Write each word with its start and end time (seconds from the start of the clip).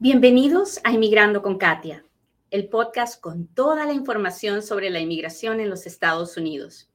Bienvenidos 0.00 0.78
a 0.84 0.92
Inmigrando 0.92 1.42
con 1.42 1.58
Katia, 1.58 2.04
el 2.52 2.68
podcast 2.68 3.20
con 3.20 3.48
toda 3.48 3.84
la 3.84 3.92
información 3.92 4.62
sobre 4.62 4.90
la 4.90 5.00
inmigración 5.00 5.58
en 5.58 5.68
los 5.68 5.86
Estados 5.86 6.36
Unidos. 6.36 6.88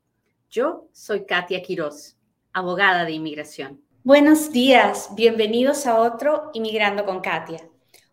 Yo 0.50 0.88
soy 0.94 1.26
Katia 1.26 1.62
Quiroz, 1.62 2.16
abogada 2.54 3.04
de 3.04 3.12
inmigración. 3.12 3.82
Buenos 4.06 4.54
días, 4.54 5.10
bienvenidos 5.18 5.86
a 5.86 6.00
otro 6.00 6.50
Inmigrando 6.54 7.04
con 7.04 7.20
Katia. 7.20 7.68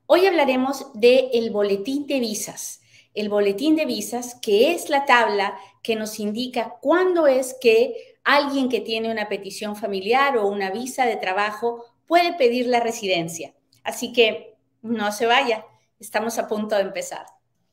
Hoy 0.07 0.27
hablaremos 0.27 0.93
del 0.95 1.29
el 1.35 1.51
boletín 1.51 2.09
de 2.09 2.19
visas. 2.19 2.81
El 3.15 3.29
boletín 3.29 3.77
de 3.77 3.85
visas, 3.85 4.41
que 4.43 4.75
es 4.75 4.91
la 4.91 5.05
tabla 5.05 5.57
que 5.85 5.95
nos 5.95 6.19
indica 6.19 6.79
cuándo 6.81 7.29
es 7.29 7.57
que 7.61 8.17
alguien 8.25 8.69
que 8.69 8.81
tiene 8.81 9.13
una 9.13 9.29
petición 9.29 9.77
familiar 9.77 10.37
o 10.37 10.49
una 10.49 10.73
visa 10.73 11.07
de 11.07 11.15
trabajo 11.15 11.85
puede 12.09 12.33
pedir 12.33 12.67
la 12.67 12.81
residencia. 12.81 13.55
Así 13.85 14.13
que 14.13 14.50
no 14.83 15.13
se 15.13 15.27
vaya, 15.27 15.67
estamos 15.99 16.39
a 16.39 16.49
punto 16.49 16.75
de 16.75 16.83
empezar. 16.83 17.27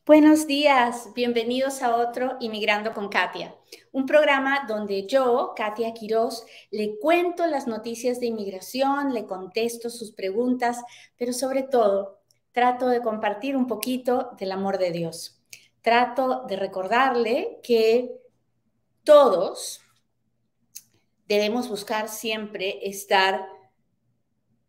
Buenos 0.06 0.48
días, 0.48 1.10
bienvenidos 1.16 1.82
a 1.82 1.96
otro 1.96 2.38
Inmigrando 2.40 2.94
con 2.94 3.10
Katia, 3.10 3.56
un 3.92 4.06
programa 4.06 4.66
donde 4.68 5.06
yo, 5.08 5.54
Katia 5.56 5.94
Quiroz, 5.94 6.46
le 6.72 6.98
cuento 7.00 7.46
las 7.46 7.68
noticias 7.68 8.20
de 8.20 8.28
inmigración, 8.28 9.14
le 9.14 9.26
contesto 9.26 9.90
sus 9.90 10.12
preguntas, 10.14 10.82
pero 11.18 11.34
sobre 11.34 11.64
todo 11.64 12.20
trato 12.52 12.88
de 12.88 13.02
compartir 13.02 13.56
un 13.56 13.68
poquito 13.68 14.32
del 14.38 14.52
amor 14.52 14.78
de 14.78 14.92
Dios. 14.92 15.42
Trato 15.82 16.44
de 16.48 16.56
recordarle 16.56 17.60
que 17.64 18.12
todos 19.04 19.82
debemos 21.28 21.70
buscar 21.70 22.10
siempre 22.10 22.80
estar 22.88 23.48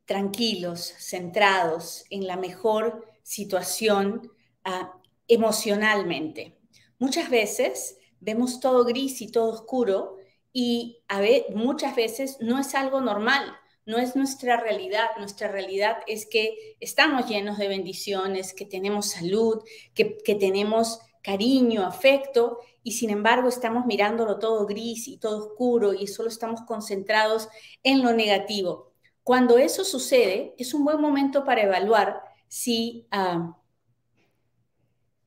tranquilos, 0.09 0.95
centrados 0.99 2.07
en 2.09 2.27
la 2.27 2.39
mejor 2.39 3.07
situación 3.23 4.33
ah, 4.65 4.95
emocionalmente. 5.29 6.57
Muchas 6.99 7.29
veces 7.29 7.99
vemos 8.19 8.59
todo 8.59 8.87
gris 8.87 9.21
y 9.21 9.31
todo 9.31 9.51
oscuro 9.51 10.17
y 10.51 11.03
a 11.09 11.21
ver, 11.21 11.45
muchas 11.55 11.95
veces 11.95 12.39
no 12.41 12.59
es 12.59 12.75
algo 12.75 13.03
normal, 13.03 13.55
no 13.85 13.99
es 13.99 14.17
nuestra 14.17 14.57
realidad. 14.57 15.09
Nuestra 15.19 15.49
realidad 15.49 15.99
es 16.07 16.25
que 16.25 16.77
estamos 16.81 17.29
llenos 17.29 17.59
de 17.59 17.69
bendiciones, 17.69 18.55
que 18.55 18.65
tenemos 18.65 19.11
salud, 19.11 19.63
que, 19.95 20.17
que 20.17 20.35
tenemos 20.35 21.01
cariño, 21.23 21.85
afecto, 21.85 22.61
y 22.83 22.93
sin 22.93 23.11
embargo 23.11 23.49
estamos 23.51 23.85
mirándolo 23.85 24.39
todo 24.39 24.65
gris 24.65 25.07
y 25.07 25.19
todo 25.19 25.49
oscuro 25.49 25.93
y 25.93 26.07
solo 26.07 26.31
estamos 26.31 26.63
concentrados 26.63 27.49
en 27.83 28.03
lo 28.03 28.15
negativo. 28.15 28.88
Cuando 29.29 29.59
eso 29.59 29.85
sucede, 29.85 30.55
es 30.57 30.73
un 30.73 30.87
buen 30.87 31.03
momento 31.03 31.45
para 31.45 31.61
evaluar 31.61 32.23
si 32.49 33.07
ah, 33.11 33.59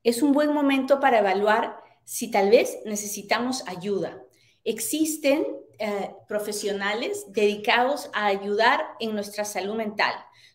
es 0.02 0.22
un 0.22 0.32
buen 0.32 0.52
momento 0.52 0.98
para 0.98 1.20
evaluar 1.20 1.80
si 2.02 2.28
tal 2.28 2.50
vez 2.50 2.80
necesitamos 2.84 3.62
ayuda. 3.68 4.20
Existen 4.64 5.46
eh, 5.78 6.10
profesionales 6.26 7.26
dedicados 7.28 8.10
a 8.12 8.26
ayudar 8.26 8.84
en 8.98 9.14
nuestra 9.14 9.44
salud 9.44 9.76
mental. 9.76 10.12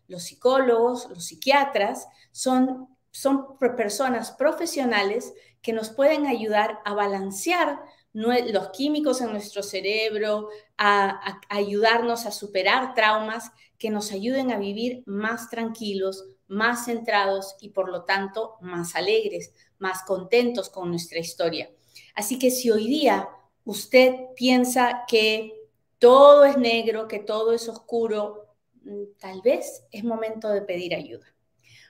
Los 0.09 0.23
psicólogos, 0.23 1.09
los 1.09 1.28
psiquiatras 1.28 2.06
son, 2.34 2.89
son 3.11 3.58
personas 3.58 4.32
profesionales 4.32 5.34
que 5.61 5.72
nos 5.72 5.89
pueden 5.89 6.26
ayudar 6.26 6.80
a 6.84 6.94
balancear 6.94 7.80
los 8.18 8.70
químicos 8.70 9.22
en 9.22 9.32
nuestro 9.32 9.62
cerebro, 9.62 10.50
a, 10.78 11.40
ayudarnos 11.50 12.26
a 12.26 12.32
superar 12.32 12.96
traumas 12.96 13.52
que 13.78 13.92
nos 13.92 14.12
ayuden 14.12 14.52
a 14.52 14.58
vivir 14.58 15.04
más 15.06 15.50
tranquilos, 15.52 16.26
más 16.48 16.86
centrados 16.86 17.56
y 17.62 17.70
por 17.70 17.90
lo 17.90 18.06
tanto 18.06 18.56
más 18.62 18.95
alegres, 18.95 19.54
más 19.78 20.02
contentos 20.04 20.70
con 20.70 20.90
nuestra 20.90 21.20
historia. 21.20 21.70
Así 22.16 22.40
que 22.40 22.50
si 22.50 22.72
hoy 22.72 22.88
día 22.88 23.30
usted 23.66 24.16
piensa 24.36 25.04
que 25.08 25.54
todo 26.00 26.44
es 26.45 26.58
negro, 26.58 27.08
que 27.08 27.20
todo 27.20 27.54
es 27.54 27.70
oscuro, 27.70 28.48
mm, 28.82 29.04
tal 29.20 29.42
vez 29.42 29.83
es 29.92 30.04
momento 30.04 30.50
de 30.50 30.61
pedir 30.61 30.95
ayuda. 30.95 31.36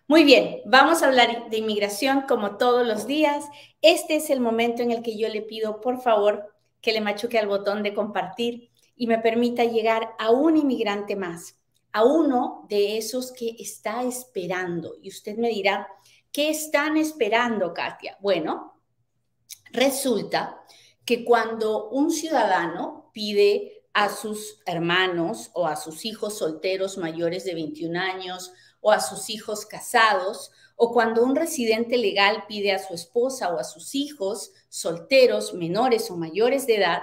Muy 0.09 0.23
bien, 0.23 0.61
vamos 0.63 1.03
a 1.03 1.07
hablar 1.07 1.49
de 1.49 1.57
inmigración 1.57 2.21
como 2.29 2.55
todos 2.55 2.87
los 2.87 3.07
días. 3.07 3.43
Este 3.81 4.15
es 4.15 4.29
el 4.29 4.39
momento 4.39 4.81
en 4.81 4.91
el 4.91 5.03
que 5.03 5.17
yo 5.17 5.27
le 5.27 5.41
pido, 5.41 5.81
por 5.81 6.01
favor, 6.01 6.55
que 6.79 6.93
le 6.93 7.01
machuque 7.01 7.37
al 7.37 7.49
botón 7.49 7.83
de 7.83 7.93
compartir 7.93 8.69
y 8.95 9.05
me 9.07 9.17
permita 9.17 9.65
llegar 9.65 10.15
a 10.17 10.31
un 10.31 10.55
inmigrante 10.55 11.17
más, 11.17 11.59
a 11.91 12.05
uno 12.05 12.65
de 12.69 12.97
esos 12.97 13.33
que 13.33 13.57
está 13.59 14.03
esperando. 14.03 14.95
Y 15.01 15.09
usted 15.09 15.35
me 15.35 15.49
dirá, 15.49 15.89
¿qué 16.31 16.51
están 16.51 16.95
esperando, 16.95 17.73
Katia? 17.73 18.17
Bueno, 18.21 18.79
resulta 19.73 20.61
que 21.03 21.25
cuando 21.25 21.89
un 21.89 22.11
ciudadano 22.11 23.09
pide 23.11 23.83
a 23.91 24.07
sus 24.07 24.61
hermanos 24.65 25.51
o 25.53 25.67
a 25.67 25.75
sus 25.75 26.05
hijos 26.05 26.37
solteros 26.37 26.97
mayores 26.97 27.43
de 27.43 27.55
21 27.55 27.99
años, 27.99 28.53
o 28.79 28.91
a 28.91 28.99
sus 28.99 29.29
hijos 29.29 29.65
casados, 29.65 30.51
o 30.75 30.93
cuando 30.93 31.23
un 31.23 31.35
residente 31.35 31.97
legal 31.97 32.45
pide 32.47 32.71
a 32.71 32.79
su 32.79 32.93
esposa 32.93 33.53
o 33.53 33.59
a 33.59 33.63
sus 33.63 33.95
hijos 33.95 34.51
solteros, 34.69 35.53
menores 35.53 36.11
o 36.11 36.17
mayores 36.17 36.67
de 36.67 36.77
edad, 36.77 37.01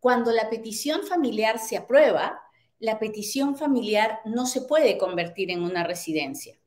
cuando 0.00 0.32
la 0.32 0.50
petición 0.50 1.06
familiar 1.06 1.58
se 1.58 1.76
aprueba, 1.76 2.40
la 2.78 2.98
petición 2.98 3.56
familiar 3.56 4.20
no 4.24 4.46
se 4.46 4.62
puede 4.62 4.98
convertir 4.98 5.50
en 5.50 5.62
una 5.62 5.84
residencia. 5.84 6.58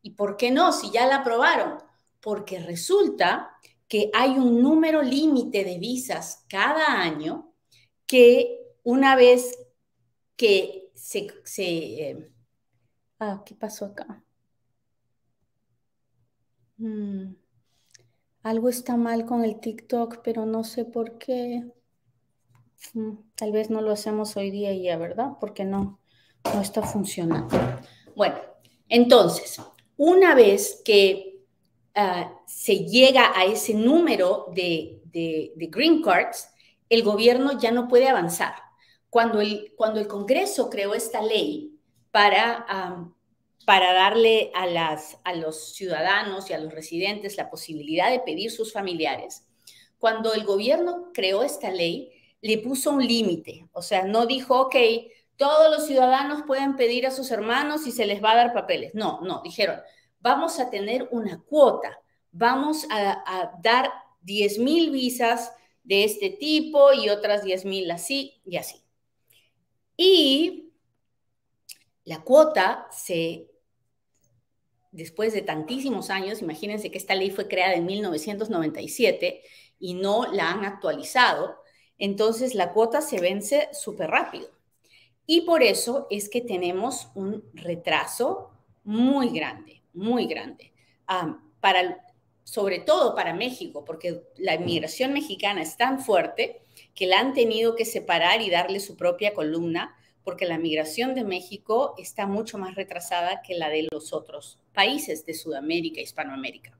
¿Y 0.00 0.12
por 0.12 0.36
qué 0.36 0.50
no? 0.50 0.72
Si 0.72 0.90
ya 0.90 1.06
la 1.06 1.16
aprobaron. 1.16 1.78
Porque 2.20 2.60
resulta 2.60 3.50
que 3.88 4.10
hay 4.14 4.30
un 4.30 4.62
número 4.62 5.02
límite 5.02 5.64
de 5.64 5.78
visas 5.78 6.44
cada 6.48 7.00
año 7.00 7.52
que 8.06 8.58
una 8.82 9.16
vez 9.16 9.58
que 10.36 10.90
se, 10.94 11.26
eh, 11.54 12.31
Ah, 13.24 13.40
¿qué 13.46 13.54
pasó 13.54 13.84
acá? 13.84 14.20
Mm, 16.78 17.36
algo 18.42 18.68
está 18.68 18.96
mal 18.96 19.26
con 19.26 19.44
el 19.44 19.60
TikTok, 19.60 20.22
pero 20.24 20.44
no 20.44 20.64
sé 20.64 20.84
por 20.84 21.18
qué. 21.18 21.62
Mm, 22.94 23.12
tal 23.36 23.52
vez 23.52 23.70
no 23.70 23.80
lo 23.80 23.92
hacemos 23.92 24.36
hoy 24.36 24.50
día 24.50 24.74
ya, 24.74 24.96
¿verdad? 24.96 25.34
Porque 25.38 25.64
no, 25.64 26.00
no 26.52 26.60
está 26.60 26.82
funcionando. 26.82 27.56
Bueno, 28.16 28.34
entonces, 28.88 29.60
una 29.96 30.34
vez 30.34 30.82
que 30.84 31.44
ah, 31.94 32.40
se 32.48 32.86
llega 32.86 33.38
a 33.38 33.44
ese 33.44 33.72
número 33.72 34.46
de, 34.52 35.00
green 35.70 36.02
cards, 36.02 36.48
el 36.88 37.04
gobierno 37.04 37.56
ya 37.56 37.70
no 37.70 37.86
puede 37.86 38.08
avanzar. 38.08 38.54
Cuando 39.10 39.40
el, 39.40 39.74
cuando 39.76 40.00
el 40.00 40.08
Congreso 40.08 40.68
creó 40.68 40.94
esta 40.94 41.22
ley, 41.22 41.71
para, 42.12 42.66
para 43.66 43.92
darle 43.92 44.52
a, 44.54 44.66
las, 44.66 45.18
a 45.24 45.34
los 45.34 45.74
ciudadanos 45.74 46.48
y 46.48 46.52
a 46.52 46.58
los 46.58 46.72
residentes 46.72 47.36
la 47.36 47.50
posibilidad 47.50 48.10
de 48.10 48.20
pedir 48.20 48.52
sus 48.52 48.72
familiares. 48.72 49.48
Cuando 49.98 50.34
el 50.34 50.44
gobierno 50.44 51.10
creó 51.12 51.42
esta 51.42 51.70
ley, 51.70 52.12
le 52.40 52.58
puso 52.58 52.90
un 52.90 53.06
límite, 53.06 53.68
o 53.72 53.82
sea, 53.82 54.04
no 54.04 54.26
dijo, 54.26 54.60
ok, 54.60 54.76
todos 55.36 55.70
los 55.70 55.86
ciudadanos 55.86 56.42
pueden 56.46 56.76
pedir 56.76 57.06
a 57.06 57.10
sus 57.10 57.30
hermanos 57.30 57.86
y 57.86 57.92
se 57.92 58.06
les 58.06 58.22
va 58.22 58.32
a 58.32 58.36
dar 58.36 58.52
papeles. 58.52 58.94
No, 58.94 59.20
no, 59.22 59.40
dijeron, 59.42 59.80
vamos 60.20 60.60
a 60.60 60.68
tener 60.70 61.08
una 61.12 61.40
cuota, 61.40 61.98
vamos 62.30 62.86
a, 62.90 63.22
a 63.26 63.52
dar 63.62 63.90
10 64.22 64.58
mil 64.58 64.90
visas 64.90 65.52
de 65.84 66.04
este 66.04 66.30
tipo 66.30 66.92
y 66.92 67.08
otras 67.08 67.42
10 67.42 67.64
mil 67.64 67.90
así 67.90 68.40
y 68.44 68.56
así. 68.56 68.82
Y 69.96 70.71
la 72.04 72.22
cuota 72.22 72.88
se, 72.90 73.48
después 74.90 75.32
de 75.32 75.42
tantísimos 75.42 76.10
años, 76.10 76.42
imagínense 76.42 76.90
que 76.90 76.98
esta 76.98 77.14
ley 77.14 77.30
fue 77.30 77.48
creada 77.48 77.74
en 77.74 77.86
1997 77.86 79.42
y 79.78 79.94
no 79.94 80.32
la 80.32 80.50
han 80.50 80.64
actualizado, 80.64 81.56
entonces 81.98 82.54
la 82.54 82.72
cuota 82.72 83.00
se 83.00 83.20
vence 83.20 83.68
súper 83.72 84.10
rápido. 84.10 84.48
Y 85.26 85.42
por 85.42 85.62
eso 85.62 86.06
es 86.10 86.28
que 86.28 86.40
tenemos 86.40 87.08
un 87.14 87.44
retraso 87.54 88.50
muy 88.84 89.30
grande, 89.30 89.82
muy 89.92 90.26
grande, 90.26 90.72
para, 91.60 92.04
sobre 92.42 92.80
todo 92.80 93.14
para 93.14 93.34
México, 93.34 93.84
porque 93.84 94.22
la 94.36 94.54
inmigración 94.54 95.12
mexicana 95.12 95.62
es 95.62 95.76
tan 95.76 96.00
fuerte 96.00 96.62
que 96.94 97.06
la 97.06 97.20
han 97.20 97.34
tenido 97.34 97.76
que 97.76 97.84
separar 97.84 98.42
y 98.42 98.50
darle 98.50 98.80
su 98.80 98.96
propia 98.96 99.34
columna 99.34 99.96
porque 100.24 100.46
la 100.46 100.58
migración 100.58 101.14
de 101.14 101.24
México 101.24 101.94
está 101.98 102.26
mucho 102.26 102.58
más 102.58 102.74
retrasada 102.74 103.42
que 103.42 103.54
la 103.54 103.68
de 103.68 103.88
los 103.90 104.12
otros 104.12 104.58
países 104.72 105.26
de 105.26 105.34
Sudamérica 105.34 106.00
Hispanoamérica. 106.00 106.78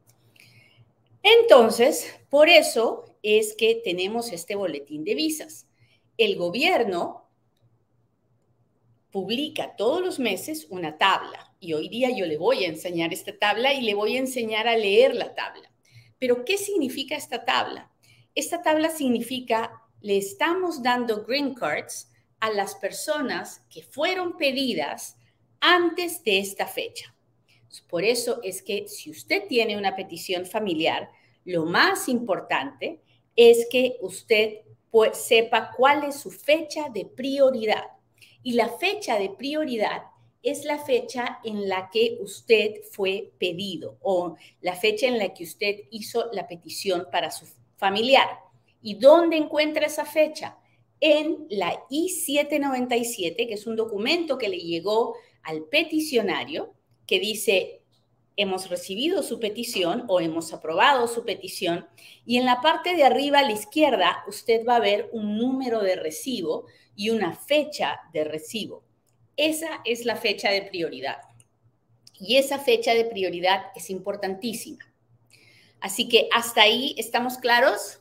Entonces, 1.22 2.20
por 2.28 2.48
eso 2.48 3.04
es 3.22 3.54
que 3.54 3.80
tenemos 3.84 4.32
este 4.32 4.54
boletín 4.56 5.04
de 5.04 5.14
visas. 5.14 5.68
El 6.18 6.36
gobierno 6.36 7.28
publica 9.10 9.76
todos 9.76 10.00
los 10.00 10.18
meses 10.18 10.66
una 10.70 10.98
tabla 10.98 11.54
y 11.60 11.74
hoy 11.74 11.88
día 11.88 12.10
yo 12.10 12.26
le 12.26 12.38
voy 12.38 12.64
a 12.64 12.68
enseñar 12.68 13.12
esta 13.12 13.38
tabla 13.38 13.72
y 13.72 13.82
le 13.82 13.94
voy 13.94 14.16
a 14.16 14.20
enseñar 14.20 14.66
a 14.66 14.76
leer 14.76 15.14
la 15.14 15.34
tabla. 15.34 15.70
Pero, 16.18 16.44
¿qué 16.44 16.56
significa 16.56 17.16
esta 17.16 17.44
tabla? 17.44 17.90
Esta 18.34 18.62
tabla 18.62 18.90
significa, 18.90 19.82
le 20.00 20.16
estamos 20.16 20.82
dando 20.82 21.24
green 21.24 21.54
cards 21.54 22.11
a 22.42 22.50
las 22.50 22.74
personas 22.74 23.64
que 23.70 23.84
fueron 23.84 24.36
pedidas 24.36 25.16
antes 25.60 26.24
de 26.24 26.40
esta 26.40 26.66
fecha. 26.66 27.14
Por 27.88 28.02
eso 28.02 28.40
es 28.42 28.62
que 28.62 28.88
si 28.88 29.12
usted 29.12 29.46
tiene 29.46 29.78
una 29.78 29.94
petición 29.94 30.44
familiar, 30.44 31.08
lo 31.44 31.66
más 31.66 32.08
importante 32.08 33.00
es 33.36 33.68
que 33.70 33.96
usted 34.00 34.56
sepa 35.12 35.70
cuál 35.76 36.02
es 36.02 36.16
su 36.16 36.32
fecha 36.32 36.88
de 36.92 37.04
prioridad. 37.04 37.84
Y 38.42 38.54
la 38.54 38.68
fecha 38.68 39.20
de 39.20 39.30
prioridad 39.30 40.02
es 40.42 40.64
la 40.64 40.78
fecha 40.78 41.38
en 41.44 41.68
la 41.68 41.90
que 41.90 42.18
usted 42.20 42.82
fue 42.90 43.30
pedido 43.38 43.98
o 44.00 44.34
la 44.62 44.74
fecha 44.74 45.06
en 45.06 45.18
la 45.18 45.32
que 45.32 45.44
usted 45.44 45.76
hizo 45.92 46.28
la 46.32 46.48
petición 46.48 47.06
para 47.12 47.30
su 47.30 47.46
familiar. 47.76 48.28
¿Y 48.82 48.94
dónde 48.94 49.36
encuentra 49.36 49.86
esa 49.86 50.04
fecha? 50.04 50.58
En 51.04 51.48
la 51.50 51.84
I-797, 51.90 53.48
que 53.48 53.54
es 53.54 53.66
un 53.66 53.74
documento 53.74 54.38
que 54.38 54.48
le 54.48 54.58
llegó 54.58 55.16
al 55.42 55.64
peticionario 55.64 56.74
que 57.08 57.18
dice, 57.18 57.82
hemos 58.36 58.70
recibido 58.70 59.24
su 59.24 59.40
petición 59.40 60.04
o 60.06 60.20
hemos 60.20 60.52
aprobado 60.52 61.08
su 61.08 61.24
petición 61.24 61.88
y 62.24 62.38
en 62.38 62.46
la 62.46 62.60
parte 62.60 62.94
de 62.94 63.02
arriba 63.02 63.40
a 63.40 63.42
la 63.42 63.50
izquierda 63.50 64.22
usted 64.28 64.64
va 64.64 64.76
a 64.76 64.80
ver 64.80 65.10
un 65.12 65.36
número 65.38 65.80
de 65.80 65.96
recibo 65.96 66.66
y 66.94 67.10
una 67.10 67.34
fecha 67.34 68.00
de 68.12 68.22
recibo. 68.22 68.84
Esa 69.36 69.80
es 69.84 70.04
la 70.04 70.14
fecha 70.14 70.50
de 70.50 70.62
prioridad. 70.62 71.18
Y 72.20 72.36
esa 72.36 72.60
fecha 72.60 72.94
de 72.94 73.06
prioridad 73.06 73.72
es 73.74 73.90
importantísima. 73.90 74.86
Así 75.80 76.08
que 76.08 76.28
hasta 76.32 76.62
ahí 76.62 76.94
estamos 76.96 77.38
claros. 77.38 77.98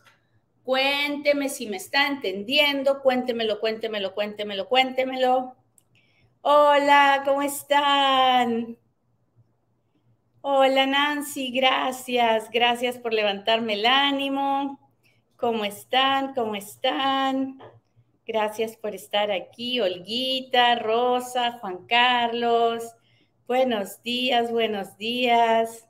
Cuénteme 0.64 1.50
si 1.50 1.68
me 1.68 1.78
está 1.78 2.08
entendiendo, 2.08 3.02
cuéntemelo, 3.02 3.60
cuéntemelo, 3.60 4.14
cuéntemelo, 4.14 4.68
cuéntemelo. 4.68 5.56
Hola, 6.42 7.24
¿cómo 7.26 7.42
están? 7.42 8.78
Hola 10.42 10.86
Nancy, 10.86 11.52
gracias, 11.52 12.50
gracias 12.52 13.00
por 13.00 13.14
levantarme 13.14 13.74
el 13.74 13.88
ánimo. 13.88 14.80
¿Cómo 15.36 15.66
están? 15.66 16.36
¿Cómo 16.36 16.56
están? 16.56 17.60
Gracias 18.28 18.78
por 18.78 18.94
estar 18.94 19.32
aquí, 19.32 19.80
Olguita, 19.80 20.76
Rosa, 20.76 21.54
Juan 21.60 21.88
Carlos. 21.88 22.84
Buenos 23.48 24.04
días, 24.04 24.52
buenos 24.52 24.96
días. 24.98 25.88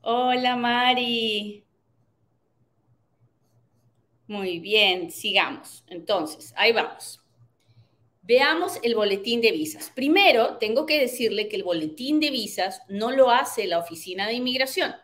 Hola 0.00 0.56
Mari. 0.56 1.65
Muy 4.26 4.58
bien, 4.58 5.10
sigamos. 5.10 5.84
Entonces, 5.88 6.52
ahí 6.56 6.72
vamos. 6.72 7.20
Veamos 8.22 8.80
el 8.82 8.96
boletín 8.96 9.40
de 9.40 9.52
visas. 9.52 9.92
Primero, 9.94 10.56
tengo 10.58 10.84
que 10.84 10.98
decirle 10.98 11.48
que 11.48 11.54
el 11.54 11.62
boletín 11.62 12.18
de 12.18 12.30
visas 12.30 12.82
no 12.88 13.12
lo 13.12 13.30
hace 13.30 13.68
la 13.68 13.78
Oficina 13.78 14.26
de 14.26 14.34
Inmigración. 14.34 14.96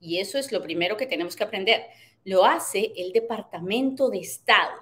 Y 0.00 0.18
eso 0.18 0.38
es 0.38 0.52
lo 0.52 0.62
primero 0.62 0.98
que 0.98 1.06
tenemos 1.06 1.34
que 1.34 1.44
aprender. 1.44 1.86
Lo 2.24 2.44
hace 2.44 2.92
el 2.96 3.12
Departamento 3.12 4.10
de 4.10 4.18
Estado. 4.18 4.72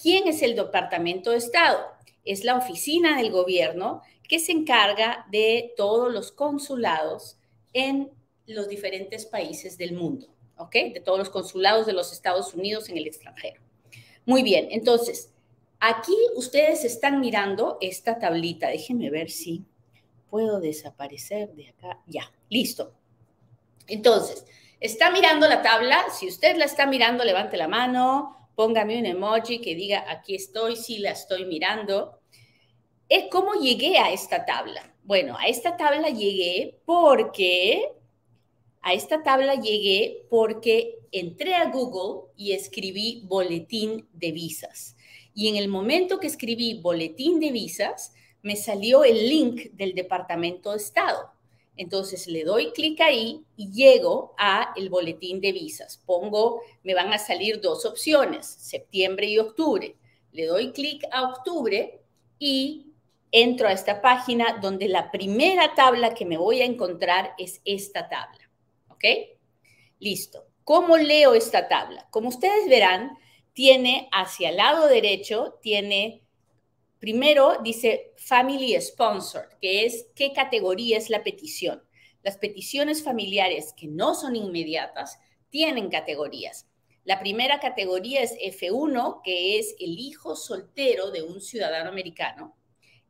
¿Quién 0.00 0.26
es 0.26 0.40
el 0.40 0.56
Departamento 0.56 1.30
de 1.30 1.36
Estado? 1.36 1.80
Es 2.24 2.42
la 2.42 2.56
oficina 2.56 3.18
del 3.18 3.30
gobierno 3.30 4.00
que 4.26 4.38
se 4.38 4.52
encarga 4.52 5.26
de 5.30 5.74
todos 5.76 6.10
los 6.10 6.32
consulados 6.32 7.36
en 7.74 8.10
los 8.46 8.68
diferentes 8.68 9.26
países 9.26 9.76
del 9.76 9.92
mundo, 9.92 10.31
¿ok? 10.56 10.72
De 10.94 11.00
todos 11.04 11.18
los 11.18 11.30
consulados 11.30 11.86
de 11.86 11.92
los 11.92 12.12
Estados 12.12 12.54
Unidos 12.54 12.88
en 12.88 12.98
el 12.98 13.06
extranjero. 13.06 13.60
Muy 14.24 14.42
bien, 14.42 14.68
entonces, 14.70 15.32
Aquí 15.84 16.14
ustedes 16.36 16.84
están 16.84 17.18
mirando 17.18 17.76
esta 17.80 18.20
tablita. 18.20 18.68
Déjenme 18.68 19.10
ver 19.10 19.30
si 19.30 19.64
puedo 20.30 20.60
desaparecer 20.60 21.54
de 21.54 21.70
acá. 21.70 21.98
Ya, 22.06 22.32
listo. 22.48 22.94
Entonces, 23.88 24.46
está 24.78 25.10
mirando 25.10 25.48
la 25.48 25.60
tabla. 25.60 26.04
Si 26.16 26.28
usted 26.28 26.56
la 26.56 26.66
está 26.66 26.86
mirando, 26.86 27.24
levante 27.24 27.56
la 27.56 27.66
mano, 27.66 28.48
póngame 28.54 28.96
un 28.96 29.06
emoji 29.06 29.60
que 29.60 29.74
diga 29.74 30.04
aquí 30.08 30.36
estoy, 30.36 30.76
sí 30.76 30.98
la 30.98 31.10
estoy 31.10 31.46
mirando. 31.46 32.20
Es 33.08 33.24
cómo 33.28 33.54
llegué 33.54 33.98
a 33.98 34.12
esta 34.12 34.44
tabla. 34.44 34.94
Bueno, 35.02 35.36
a 35.36 35.48
esta 35.48 35.76
tabla 35.76 36.10
llegué 36.10 36.80
porque 36.84 37.92
a 38.82 38.94
esta 38.94 39.22
tabla 39.22 39.54
llegué 39.54 40.26
porque 40.28 40.98
entré 41.12 41.54
a 41.54 41.70
Google 41.70 42.32
y 42.36 42.52
escribí 42.52 43.22
boletín 43.26 44.08
de 44.12 44.32
visas. 44.32 44.96
Y 45.34 45.48
en 45.48 45.56
el 45.56 45.68
momento 45.68 46.18
que 46.18 46.26
escribí 46.26 46.80
boletín 46.80 47.40
de 47.40 47.52
visas, 47.52 48.12
me 48.42 48.56
salió 48.56 49.04
el 49.04 49.28
link 49.28 49.70
del 49.72 49.94
Departamento 49.94 50.72
de 50.72 50.78
Estado. 50.78 51.30
Entonces 51.76 52.26
le 52.26 52.44
doy 52.44 52.72
clic 52.72 53.00
ahí 53.00 53.44
y 53.56 53.70
llego 53.70 54.34
a 54.36 54.74
el 54.76 54.90
boletín 54.90 55.40
de 55.40 55.52
visas. 55.52 56.02
Pongo, 56.04 56.60
me 56.82 56.94
van 56.94 57.12
a 57.12 57.18
salir 57.18 57.60
dos 57.60 57.86
opciones, 57.86 58.46
septiembre 58.46 59.26
y 59.26 59.38
octubre. 59.38 59.96
Le 60.32 60.46
doy 60.46 60.72
clic 60.72 61.04
a 61.10 61.22
octubre 61.22 62.00
y 62.38 62.88
entro 63.30 63.68
a 63.68 63.72
esta 63.72 64.02
página 64.02 64.58
donde 64.60 64.88
la 64.88 65.10
primera 65.10 65.74
tabla 65.74 66.14
que 66.14 66.26
me 66.26 66.36
voy 66.36 66.60
a 66.60 66.66
encontrar 66.66 67.34
es 67.38 67.62
esta 67.64 68.08
tabla. 68.08 68.41
¿Ok? 69.02 69.40
Listo. 69.98 70.46
¿Cómo 70.62 70.96
leo 70.96 71.34
esta 71.34 71.66
tabla? 71.66 72.06
Como 72.10 72.28
ustedes 72.28 72.68
verán, 72.68 73.18
tiene 73.52 74.08
hacia 74.12 74.50
el 74.50 74.56
lado 74.58 74.86
derecho, 74.86 75.58
tiene, 75.60 76.22
primero 77.00 77.58
dice 77.64 78.12
Family 78.16 78.80
Sponsored, 78.80 79.48
que 79.60 79.84
es 79.84 80.06
qué 80.14 80.32
categoría 80.32 80.98
es 80.98 81.10
la 81.10 81.24
petición. 81.24 81.82
Las 82.22 82.36
peticiones 82.38 83.02
familiares 83.02 83.74
que 83.76 83.88
no 83.88 84.14
son 84.14 84.36
inmediatas 84.36 85.18
tienen 85.50 85.90
categorías. 85.90 86.68
La 87.02 87.18
primera 87.18 87.58
categoría 87.58 88.22
es 88.22 88.36
F1, 88.38 89.22
que 89.24 89.58
es 89.58 89.74
el 89.80 89.98
hijo 89.98 90.36
soltero 90.36 91.10
de 91.10 91.22
un 91.22 91.40
ciudadano 91.40 91.90
americano. 91.90 92.56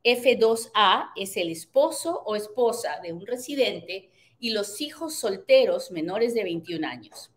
F2A 0.03 1.11
es 1.17 1.37
el 1.37 1.51
esposo 1.51 2.23
o 2.25 2.35
esposa 2.35 2.99
de 3.03 3.13
un 3.13 3.27
residente 3.27 4.11
y 4.43 4.51
los 4.51 4.81
hijos 4.81 5.15
solteros 5.15 5.93
menores 5.93 6.35
de 6.35 6.43
21 6.43 6.85
años. 6.85 7.31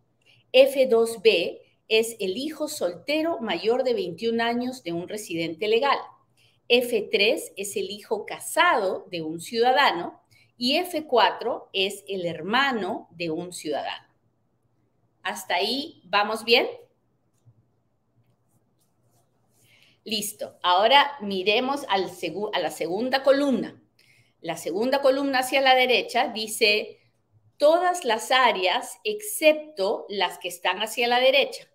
F2B 0.51 1.61
es 1.87 2.15
el 2.19 2.35
hijo 2.35 2.67
soltero 2.67 3.39
mayor 3.41 3.83
de 3.83 3.93
21 3.93 4.43
años 4.43 4.81
de 4.81 4.91
un 4.91 5.07
residente 5.07 5.67
legal. 5.67 5.99
F3 6.67 7.53
es 7.57 7.75
el 7.75 7.91
hijo 7.91 8.25
casado 8.25 9.05
de 9.11 9.21
un 9.21 9.39
ciudadano 9.39 10.19
y 10.57 10.79
F4 10.79 11.69
es 11.73 12.03
el 12.07 12.25
hermano 12.25 13.07
de 13.11 13.29
un 13.29 13.53
ciudadano. 13.53 14.07
¿Hasta 15.21 15.57
ahí 15.57 16.01
vamos 16.05 16.43
bien? 16.43 16.65
Listo. 20.03 20.57
Ahora 20.63 21.11
miremos 21.21 21.85
a 21.87 21.99
la 21.99 22.71
segunda 22.71 23.21
columna. 23.21 23.79
La 24.45 24.57
segunda 24.57 25.01
columna 25.01 25.39
hacia 25.39 25.59
la 25.59 25.73
derecha 25.73 26.27
dice 26.27 26.99
todas 27.57 28.05
las 28.05 28.29
áreas 28.29 28.99
excepto 29.03 30.05
las 30.07 30.37
que 30.37 30.49
están 30.49 30.83
hacia 30.83 31.07
la 31.07 31.19
derecha. 31.19 31.67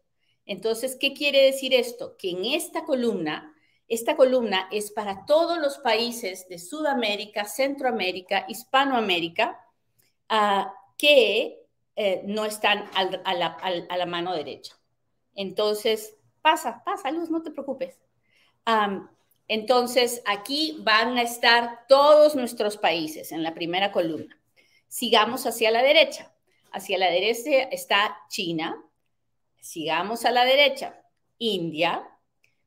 Entonces, 0.47 0.95
¿qué 0.95 1.13
quiere 1.13 1.43
decir 1.43 1.75
esto? 1.75 2.17
Que 2.17 2.31
en 2.31 2.45
esta 2.45 2.85
columna, 2.85 3.57
esta 3.89 4.15
columna 4.15 4.69
es 4.71 4.93
para 4.93 5.27
todos 5.27 5.59
los 5.59 5.79
países 5.79 6.49
de 6.49 6.61
Sudamérica, 6.61 7.45
Centroamérica, 7.45 8.47
Hispanoamérica, 8.49 9.59
ah, 10.29 10.73
que 10.97 11.67
eh, 11.97 12.23
no 12.25 12.45
están 12.45 12.89
a, 12.95 13.35
la, 13.35 14.07
mano 14.07 14.33
derecha. 14.33 14.77
Entonces, 15.35 16.17
pasa, 16.41 16.85
pasa, 16.85 17.11
Luz, 17.11 17.31
no 17.31 17.43
te 17.43 17.51
preocupes. 17.51 17.99
Entonces, 19.53 20.23
aquí 20.27 20.77
van 20.79 21.19
a 21.19 21.23
estar 21.23 21.81
todos 21.89 22.37
nuestros 22.37 22.77
países 22.77 23.33
en 23.33 23.43
la 23.43 23.53
primera 23.53 23.91
columna. 23.91 24.41
Sigamos 24.87 25.45
hacia 25.45 25.73
la 25.73 25.83
derecha. 25.83 26.33
Hacia 26.71 26.99
la 26.99 27.11
derecha 27.11 27.63
está 27.65 28.17
China, 28.29 28.81
sigamos 29.61 30.25
a 30.25 30.31
la 30.31 30.45
derecha, 30.45 31.03
India, 31.39 32.09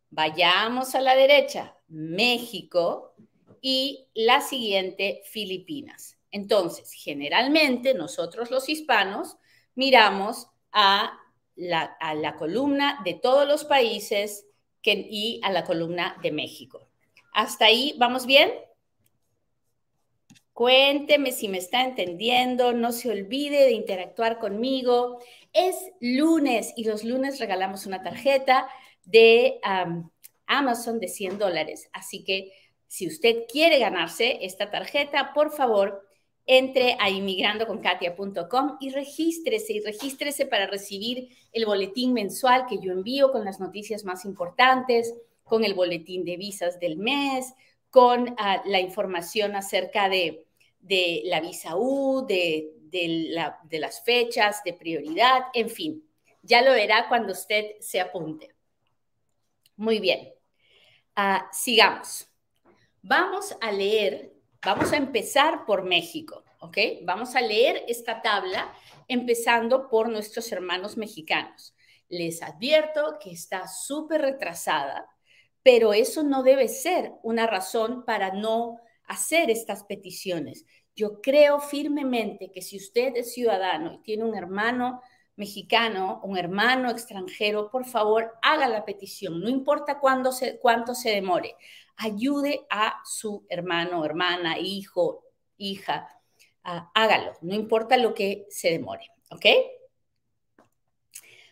vayamos 0.09 0.93
a 0.93 0.99
la 0.99 1.15
derecha, 1.15 1.73
México 1.87 3.15
y 3.61 4.09
la 4.13 4.41
siguiente, 4.41 5.21
Filipinas. 5.23 6.17
Entonces, 6.31 6.91
generalmente 6.91 7.93
nosotros 7.93 8.51
los 8.51 8.67
hispanos 8.67 9.37
miramos 9.73 10.47
a 10.73 11.17
la, 11.55 12.35
columna 12.37 12.99
de 13.05 13.13
todos 13.13 13.47
los 13.47 13.63
países 13.63 14.47
y 14.85 15.39
a 15.43 15.51
la 15.51 15.63
columna 15.63 16.17
de 16.21 16.31
México. 16.31 16.87
¿Hasta 17.33 17.65
ahí 17.65 17.95
vamos 17.97 18.25
bien? 18.25 18.51
Cuénteme 20.53 21.31
si 21.31 21.47
me 21.47 21.57
está 21.57 21.83
entendiendo, 21.83 22.73
no 22.73 22.91
se 22.91 23.09
olvide 23.09 23.63
de 23.63 23.71
interactuar 23.71 24.37
conmigo. 24.37 25.19
Es 25.51 25.75
lunes 25.99 26.73
y 26.75 26.83
los 26.83 27.03
lunes 27.03 27.39
regalamos 27.39 27.87
una 27.87 28.03
tarjeta 28.03 28.69
de 29.03 29.59
Amazon 30.45 30.99
de 30.99 31.07
100 31.07 31.39
dólares. 31.39 31.89
Así 31.91 32.23
que 32.23 32.53
si 32.87 33.07
usted 33.07 33.45
quiere 33.51 33.79
ganarse 33.79 34.45
esta 34.45 34.69
tarjeta, 34.69 35.33
por 35.33 35.51
favor, 35.51 36.07
entre 36.45 36.97
a 36.99 37.09
inmigrandoconkatia.com 37.09 38.77
y 38.79 38.89
regístrese 38.89 39.73
y 39.73 39.79
regístrese 39.79 40.45
para 40.45 40.67
recibir 40.67 41.29
el 41.51 41.65
boletín 41.65 42.13
mensual 42.13 42.65
que 42.67 42.79
yo 42.79 42.91
envío 42.91 43.31
con 43.31 43.45
las 43.45 43.59
noticias 43.59 44.03
más 44.03 44.25
importantes, 44.25 45.13
con 45.43 45.63
el 45.63 45.73
boletín 45.73 46.25
de 46.25 46.37
visas 46.37 46.79
del 46.79 46.97
mes, 46.97 47.53
con 47.89 48.35
ah, 48.37 48.61
la 48.65 48.79
información 48.79 49.55
acerca 49.55 50.09
de, 50.09 50.45
la 51.25 51.39
visa 51.39 51.75
U, 51.77 52.25
de, 52.27 52.73
de, 52.81 53.79
las 53.79 54.03
fechas 54.03 54.63
de 54.63 54.73
prioridad, 54.73 55.43
en 55.53 55.69
fin, 55.69 56.03
ya 56.41 56.61
lo 56.61 56.71
verá 56.71 57.07
cuando 57.07 57.31
usted 57.33 57.75
se 57.79 58.01
apunte. 58.01 58.53
Muy 59.75 59.99
bien, 59.99 60.33
ah, 61.15 61.47
sigamos. 61.51 62.27
Vamos 63.01 63.55
a 63.61 63.71
leer 63.71 64.33
Vamos 64.65 64.93
a 64.93 64.97
empezar 64.97 65.65
por 65.65 65.83
México, 65.83 66.45
¿ok? 66.59 66.77
Vamos 67.03 67.35
a 67.35 67.41
leer 67.41 67.83
esta 67.89 68.21
tabla 68.21 68.73
empezando 69.09 69.89
por 69.89 70.07
nuestros 70.07 70.49
hermanos 70.53 70.95
mexicanos. 70.95 71.75
Les 72.07 72.41
advierto 72.41 73.17
que 73.21 73.31
está 73.31 73.67
súper 73.67 74.21
retrasada, 74.21 75.09
pero 75.63 75.93
eso 75.93 76.23
no 76.23 76.43
debe 76.43 76.69
ser 76.69 77.11
una 77.23 77.45
razón 77.45 78.05
para 78.05 78.31
no 78.31 78.77
hacer 79.03 79.49
estas 79.49 79.83
peticiones. 79.83 80.65
Yo 80.95 81.19
creo 81.19 81.59
firmemente 81.59 82.49
que 82.49 82.61
si 82.61 82.77
usted 82.77 83.17
es 83.17 83.33
ciudadano 83.33 83.91
y 83.91 84.01
tiene 84.01 84.23
un 84.23 84.33
hermano 84.33 85.01
mexicano, 85.35 86.21
un 86.23 86.37
hermano 86.37 86.89
extranjero, 86.89 87.69
por 87.69 87.85
favor, 87.85 88.31
haga 88.41 88.69
la 88.69 88.85
petición, 88.85 89.41
no 89.41 89.49
importa 89.49 89.99
cuándo 89.99 90.31
se, 90.31 90.57
cuánto 90.59 90.95
se 90.95 91.09
demore 91.09 91.57
ayude 91.97 92.65
a 92.69 93.01
su 93.05 93.45
hermano, 93.49 94.05
hermana, 94.05 94.57
hijo, 94.59 95.23
hija, 95.57 96.09
hágalo, 96.63 97.33
no 97.41 97.53
importa 97.53 97.97
lo 97.97 98.13
que 98.13 98.45
se 98.49 98.71
demore, 98.71 99.09
¿ok? 99.31 99.45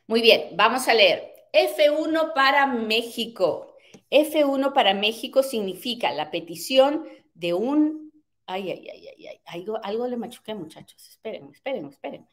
Muy 0.08 0.22
bien, 0.22 0.56
vamos 0.56 0.88
a 0.88 0.94
leer. 0.94 1.32
F1 1.54 2.34
para 2.34 2.68
México. 2.68 3.76
F1 4.10 4.74
para 4.74 4.94
México 4.94 5.44
significa 5.44 6.12
la 6.12 6.32
petición 6.32 7.06
de 7.34 7.54
un... 7.54 8.12
Ay, 8.46 8.72
ay, 8.72 8.90
ay, 8.90 9.08
ay, 9.08 9.28
ay. 9.28 9.42
Algo, 9.46 9.80
algo 9.84 10.08
le 10.08 10.18
machuqué, 10.18 10.54
muchachos. 10.54 11.08
Espérenme, 11.08 11.52
espérenme, 11.52 11.90
espérenme. 11.90 12.28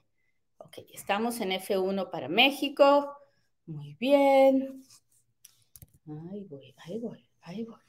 Ok, 0.58 0.78
estamos 0.92 1.40
en 1.40 1.52
F1 1.52 2.10
para 2.10 2.28
México. 2.28 3.16
Muy 3.66 3.94
bien. 3.94 4.82
Ahí 6.30 6.44
voy, 6.44 6.74
ahí 6.78 6.98
voy, 6.98 7.28
ahí 7.42 7.64
voy. 7.64 7.87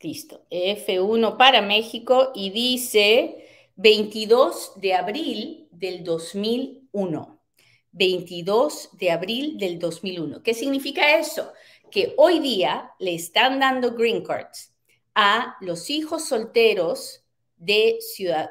Listo. 0.00 0.46
F1 0.50 1.36
para 1.36 1.60
México 1.60 2.30
y 2.34 2.50
dice 2.50 3.44
22 3.76 4.72
de 4.76 4.94
abril 4.94 5.68
del 5.72 6.04
2001. 6.04 7.40
22 7.90 8.90
de 8.92 9.10
abril 9.10 9.58
del 9.58 9.78
2001. 9.78 10.42
¿Qué 10.42 10.54
significa 10.54 11.18
eso? 11.18 11.52
Que 11.90 12.14
hoy 12.16 12.38
día 12.38 12.92
le 13.00 13.14
están 13.14 13.58
dando 13.58 13.94
green 13.94 14.22
cards 14.22 14.72
a 15.14 15.56
los 15.60 15.90
hijos 15.90 16.28
solteros 16.28 17.24
de, 17.56 17.98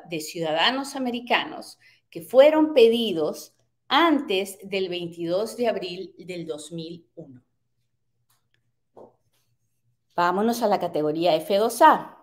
de 0.10 0.20
ciudadanos 0.20 0.96
americanos 0.96 1.77
que 2.10 2.22
fueron 2.22 2.74
pedidos 2.74 3.54
antes 3.88 4.58
del 4.63 4.89
22 4.89 5.56
de 5.56 5.68
abril 5.68 6.13
del 6.18 6.46
2001. 6.46 7.47
Vámonos 10.17 10.63
a 10.63 10.67
la 10.67 10.79
categoría 10.79 11.38
F2A. 11.38 12.17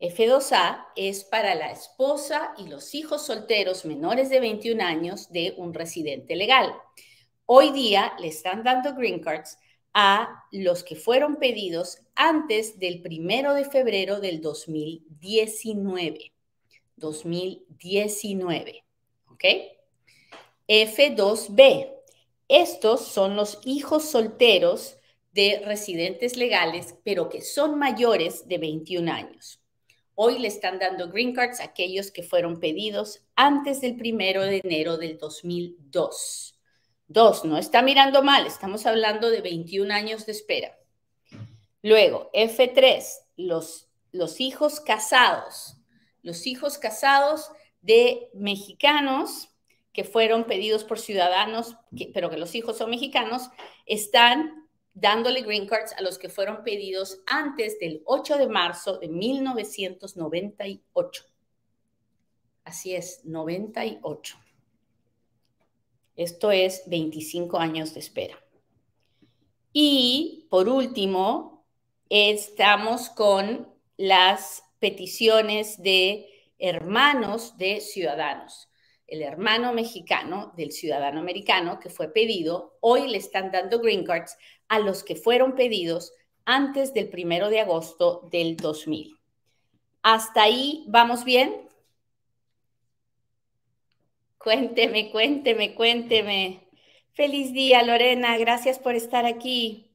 F2A 0.00 0.88
es 0.96 1.24
para 1.24 1.54
la 1.54 1.72
esposa 1.72 2.52
y 2.58 2.68
los 2.68 2.94
hijos 2.94 3.24
solteros 3.24 3.86
menores 3.86 4.28
de 4.28 4.38
21 4.38 4.84
años 4.84 5.32
de 5.32 5.54
un 5.56 5.72
residente 5.72 6.36
legal. 6.36 6.74
Hoy 7.46 7.72
día 7.72 8.12
le 8.18 8.28
están 8.28 8.62
dando 8.62 8.94
green 8.94 9.20
cards 9.20 9.58
a 9.94 10.44
los 10.52 10.84
que 10.84 10.94
fueron 10.94 11.36
pedidos 11.36 12.00
antes 12.14 12.78
del 12.78 13.00
primero 13.00 13.54
de 13.54 13.64
febrero 13.64 14.20
del 14.20 14.42
2019. 14.42 16.34
2019. 16.96 18.84
¿Ok? 19.30 19.44
F2B. 20.68 21.94
Estos 22.48 23.06
son 23.06 23.36
los 23.36 23.58
hijos 23.64 24.04
solteros 24.04 24.98
de 25.36 25.62
residentes 25.66 26.38
legales, 26.38 26.96
pero 27.04 27.28
que 27.28 27.42
son 27.42 27.78
mayores 27.78 28.48
de 28.48 28.56
21 28.56 29.12
años. 29.12 29.60
Hoy 30.14 30.38
le 30.38 30.48
están 30.48 30.78
dando 30.78 31.10
green 31.10 31.34
cards 31.34 31.60
a 31.60 31.64
aquellos 31.64 32.10
que 32.10 32.22
fueron 32.22 32.58
pedidos 32.58 33.22
antes 33.34 33.82
del 33.82 33.96
primero 33.96 34.42
de 34.42 34.62
enero 34.64 34.96
del 34.96 35.18
2002. 35.18 36.58
Dos, 37.06 37.44
no 37.44 37.58
está 37.58 37.82
mirando 37.82 38.22
mal, 38.22 38.46
estamos 38.46 38.86
hablando 38.86 39.28
de 39.28 39.42
21 39.42 39.92
años 39.92 40.24
de 40.24 40.32
espera. 40.32 40.74
Luego, 41.82 42.30
F3, 42.32 43.04
los, 43.36 43.90
los 44.12 44.40
hijos 44.40 44.80
casados. 44.80 45.76
Los 46.22 46.46
hijos 46.46 46.78
casados 46.78 47.50
de 47.82 48.30
mexicanos 48.32 49.50
que 49.92 50.04
fueron 50.04 50.44
pedidos 50.44 50.82
por 50.82 50.98
ciudadanos, 50.98 51.76
pero 52.14 52.30
que 52.30 52.38
los 52.38 52.54
hijos 52.54 52.78
son 52.78 52.88
mexicanos, 52.88 53.50
están 53.84 54.65
dándole 54.96 55.42
green 55.42 55.68
cards 55.68 55.92
a 55.92 56.02
los 56.02 56.18
que 56.18 56.30
fueron 56.30 56.64
pedidos 56.64 57.20
antes 57.26 57.78
del 57.78 58.02
8 58.06 58.38
de 58.38 58.48
marzo 58.48 58.98
de 58.98 59.08
1998. 59.08 61.24
Así 62.64 62.94
es, 62.94 63.20
98. 63.24 64.38
Esto 66.16 66.50
es 66.50 66.82
25 66.86 67.58
años 67.58 67.92
de 67.92 68.00
espera. 68.00 68.42
Y 69.70 70.46
por 70.48 70.70
último, 70.70 71.66
estamos 72.08 73.10
con 73.10 73.68
las 73.98 74.62
peticiones 74.78 75.82
de 75.82 76.26
hermanos 76.58 77.58
de 77.58 77.82
ciudadanos. 77.82 78.70
El 79.06 79.20
hermano 79.22 79.74
mexicano 79.74 80.52
del 80.56 80.72
ciudadano 80.72 81.20
americano 81.20 81.78
que 81.78 81.90
fue 81.90 82.12
pedido, 82.12 82.78
hoy 82.80 83.08
le 83.08 83.18
están 83.18 83.52
dando 83.52 83.78
green 83.78 84.04
cards 84.04 84.36
a 84.68 84.78
los 84.78 85.02
que 85.04 85.16
fueron 85.16 85.54
pedidos 85.54 86.12
antes 86.44 86.94
del 86.94 87.08
primero 87.08 87.48
de 87.48 87.60
agosto 87.60 88.28
del 88.30 88.56
2000. 88.56 89.18
¿Hasta 90.02 90.42
ahí 90.42 90.84
vamos 90.88 91.24
bien? 91.24 91.68
Cuénteme, 94.38 95.10
cuénteme, 95.10 95.74
cuénteme. 95.74 96.68
Feliz 97.12 97.52
día, 97.52 97.82
Lorena. 97.82 98.38
Gracias 98.38 98.78
por 98.78 98.94
estar 98.94 99.26
aquí. 99.26 99.90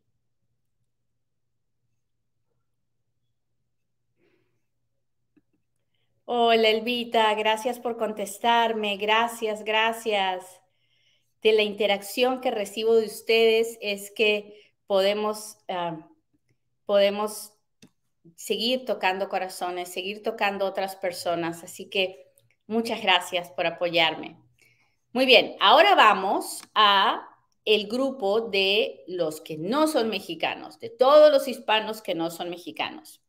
Hola, 6.25 6.69
Elvita. 6.69 7.33
Gracias 7.35 7.79
por 7.79 7.97
contestarme. 7.97 8.97
Gracias, 8.97 9.63
gracias 9.63 10.61
de 11.41 11.53
la 11.53 11.63
interacción 11.63 12.41
que 12.41 12.51
recibo 12.51 12.95
de 12.95 13.05
ustedes 13.05 13.77
es 13.81 14.12
que 14.12 14.74
podemos, 14.86 15.57
ah, 15.69 16.07
podemos 16.86 17.53
seguir 18.36 18.86
tocando 18.86 19.29
corazones, 19.29 19.89
seguir 19.89 20.21
tocando 20.24 20.65
otras 20.65 20.95
personas. 20.95 21.63
Así 21.63 21.89
que 21.89 22.31
muchas 22.67 23.01
gracias 23.01 23.50
por 23.51 23.65
apoyarme. 23.65 24.38
Muy 25.13 25.25
bien, 25.25 25.55
ahora 25.60 25.95
vamos 25.95 26.62
a 26.74 27.27
el 27.65 27.88
grupo 27.88 28.41
de 28.41 29.03
los 29.07 29.41
que 29.41 29.57
no 29.57 29.88
son 29.88 30.10
mexicanos, 30.10 30.79
de 30.79 30.89
todos 30.89 31.31
los 31.31 31.48
hispanos 31.48 32.01
que 32.01 32.15
no 32.15 32.31
son 32.31 32.50
mexicanos. 32.50 33.21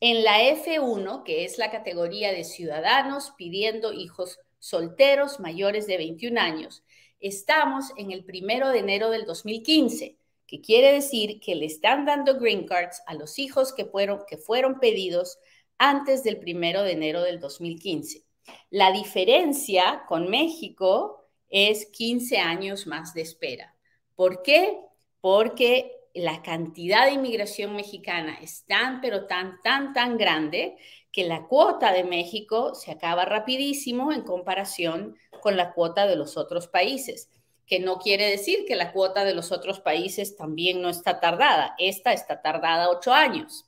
En 0.00 0.24
la 0.24 0.40
F1, 0.42 1.24
que 1.24 1.44
es 1.44 1.58
la 1.58 1.70
categoría 1.70 2.32
de 2.32 2.44
ciudadanos 2.44 3.32
pidiendo 3.36 3.92
hijos 3.92 4.38
solteros 4.58 5.40
mayores 5.40 5.86
de 5.86 5.98
21 5.98 6.40
años, 6.40 6.82
estamos 7.20 7.92
en 7.96 8.10
el 8.10 8.24
primero 8.24 8.70
de 8.70 8.80
enero 8.80 9.10
del 9.10 9.24
2015, 9.24 10.16
que 10.46 10.60
quiere 10.60 10.92
decir 10.92 11.38
que 11.40 11.54
le 11.54 11.66
están 11.66 12.04
dando 12.04 12.38
green 12.38 12.66
cards 12.66 13.02
a 13.06 13.14
los 13.14 13.38
hijos 13.38 13.72
que 13.72 13.84
fueron, 13.84 14.22
que 14.28 14.36
fueron 14.36 14.80
pedidos 14.80 15.38
antes 15.78 16.24
del 16.24 16.38
primero 16.38 16.82
de 16.82 16.92
enero 16.92 17.22
del 17.22 17.38
2015. 17.38 18.24
La 18.70 18.90
diferencia 18.90 20.04
con 20.08 20.28
México 20.28 21.28
es 21.48 21.86
15 21.86 22.38
años 22.38 22.86
más 22.86 23.14
de 23.14 23.22
espera. 23.22 23.76
¿Por 24.14 24.42
qué? 24.42 24.78
Porque 25.20 25.92
la 26.14 26.42
cantidad 26.42 27.06
de 27.06 27.12
inmigración 27.12 27.76
mexicana 27.76 28.38
es 28.40 28.64
tan, 28.66 29.00
pero 29.00 29.26
tan, 29.26 29.60
tan, 29.62 29.92
tan 29.92 30.16
grande 30.16 30.76
que 31.12 31.24
la 31.24 31.46
cuota 31.46 31.92
de 31.92 32.04
México 32.04 32.74
se 32.74 32.92
acaba 32.92 33.24
rapidísimo 33.24 34.12
en 34.12 34.22
comparación 34.22 35.16
con 35.40 35.56
la 35.56 35.72
cuota 35.72 36.06
de 36.06 36.16
los 36.16 36.36
otros 36.36 36.68
países, 36.68 37.30
que 37.66 37.80
no 37.80 37.98
quiere 37.98 38.28
decir 38.28 38.64
que 38.66 38.76
la 38.76 38.92
cuota 38.92 39.24
de 39.24 39.34
los 39.34 39.52
otros 39.52 39.80
países 39.80 40.36
también 40.36 40.82
no 40.82 40.88
está 40.88 41.20
tardada. 41.20 41.74
Esta 41.78 42.12
está 42.12 42.42
tardada 42.42 42.90
ocho 42.90 43.12
años, 43.12 43.66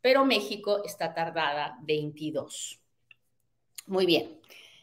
pero 0.00 0.24
México 0.24 0.82
está 0.84 1.14
tardada 1.14 1.78
22. 1.82 2.80
Muy 3.86 4.06
bien. 4.06 4.40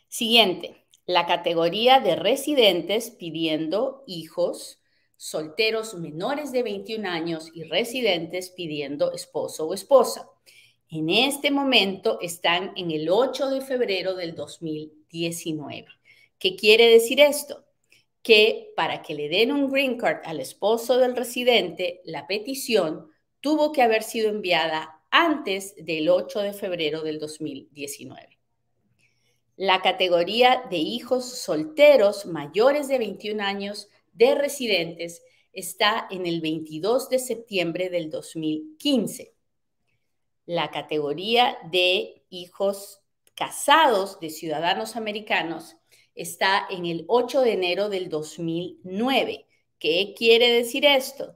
Siguiente, 0.07 0.85
la 1.05 1.25
categoría 1.25 1.99
de 1.99 2.15
residentes 2.15 3.11
pidiendo 3.11 4.03
hijos 4.07 4.79
solteros 5.15 5.95
menores 5.95 6.51
de 6.51 6.63
21 6.63 7.09
años 7.09 7.49
y 7.53 7.63
residentes 7.63 8.51
pidiendo 8.51 9.11
esposo 9.11 9.67
o 9.67 9.73
esposa. 9.73 10.29
En 10.91 11.11
este 11.11 11.51
momento 11.51 12.17
están 12.19 12.73
en 12.75 12.89
el 12.89 13.09
8 13.09 13.51
de 13.51 13.61
febrero 13.61 14.15
del 14.15 14.33
2019. 14.33 15.85
¿Qué 16.39 16.55
quiere 16.55 16.87
decir 16.87 17.19
esto? 17.19 17.63
Que 18.23 18.73
para 18.75 19.03
que 19.03 19.13
le 19.13 19.29
den 19.29 19.51
un 19.51 19.69
green 19.69 19.97
card 19.99 20.21
al 20.25 20.39
esposo 20.39 20.97
del 20.97 21.15
residente, 21.15 22.01
la 22.05 22.25
petición 22.25 23.11
tuvo 23.39 23.71
que 23.71 23.83
haber 23.83 24.01
sido 24.01 24.29
enviada 24.29 25.03
antes 25.11 25.75
del 25.77 26.09
8 26.09 26.39
de 26.39 26.53
febrero 26.53 27.03
del 27.03 27.19
2019. 27.19 28.39
La 29.57 29.83
categoría 29.83 30.63
de 30.71 30.77
hijos 30.77 31.37
solteros 31.37 32.25
mayores 32.25 32.87
de 32.87 32.97
21 32.97 33.43
años 33.43 33.89
de 34.13 34.33
residentes 34.33 35.21
está 35.53 36.07
en 36.09 36.25
el 36.25 36.41
22 36.41 37.09
de 37.09 37.19
septiembre 37.19 37.91
del 37.91 38.09
2015. 38.09 39.35
La 40.49 40.71
categoría 40.71 41.59
de 41.69 42.23
hijos 42.31 43.03
casados 43.35 44.19
de 44.19 44.31
ciudadanos 44.31 44.95
americanos 44.95 45.77
está 46.15 46.65
en 46.71 46.87
el 46.87 47.05
8 47.07 47.41
de 47.41 47.53
enero 47.53 47.87
del 47.87 48.09
2009. 48.09 49.45
¿Qué 49.77 50.15
quiere 50.17 50.51
decir 50.51 50.87
esto? 50.87 51.35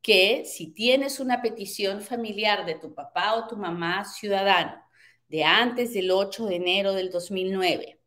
Que 0.00 0.46
si 0.46 0.72
tienes 0.72 1.20
una 1.20 1.42
petición 1.42 2.00
familiar 2.00 2.64
de 2.64 2.76
tu 2.76 2.94
papá 2.94 3.34
o 3.34 3.46
tu 3.46 3.58
mamá 3.58 4.06
ciudadano 4.06 4.82
de 5.28 5.44
antes 5.44 5.92
del 5.92 6.10
8 6.10 6.46
de 6.46 6.56
enero 6.56 6.94
del 6.94 7.10
2009 7.10 8.00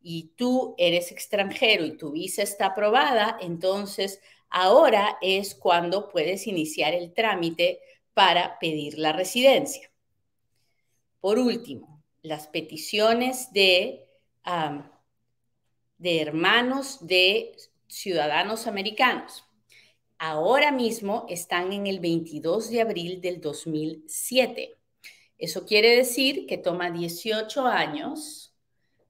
y 0.00 0.32
tú 0.34 0.74
eres 0.78 1.12
extranjero 1.12 1.84
y 1.84 1.96
tu 1.96 2.10
visa 2.10 2.42
está 2.42 2.66
aprobada, 2.66 3.38
entonces 3.40 4.20
ahora 4.50 5.16
es 5.22 5.54
cuando 5.54 6.08
puedes 6.08 6.48
iniciar 6.48 6.92
el 6.92 7.14
trámite 7.14 7.78
para 8.14 8.58
pedir 8.58 8.98
la 8.98 9.12
residencia. 9.12 9.91
Por 11.22 11.38
último, 11.38 12.02
las 12.22 12.48
peticiones 12.48 13.52
de, 13.52 14.08
de 15.96 16.20
hermanos 16.20 17.06
de 17.06 17.52
ciudadanos 17.86 18.66
americanos. 18.66 19.44
Ahora 20.18 20.72
mismo 20.72 21.24
están 21.28 21.72
en 21.72 21.86
el 21.86 22.00
22 22.00 22.70
de 22.70 22.80
abril 22.80 23.20
del 23.20 23.40
2007. 23.40 24.74
Eso 25.38 25.64
quiere 25.64 25.94
decir 25.94 26.44
que 26.48 26.58
toma 26.58 26.90
18 26.90 27.66
años 27.68 28.56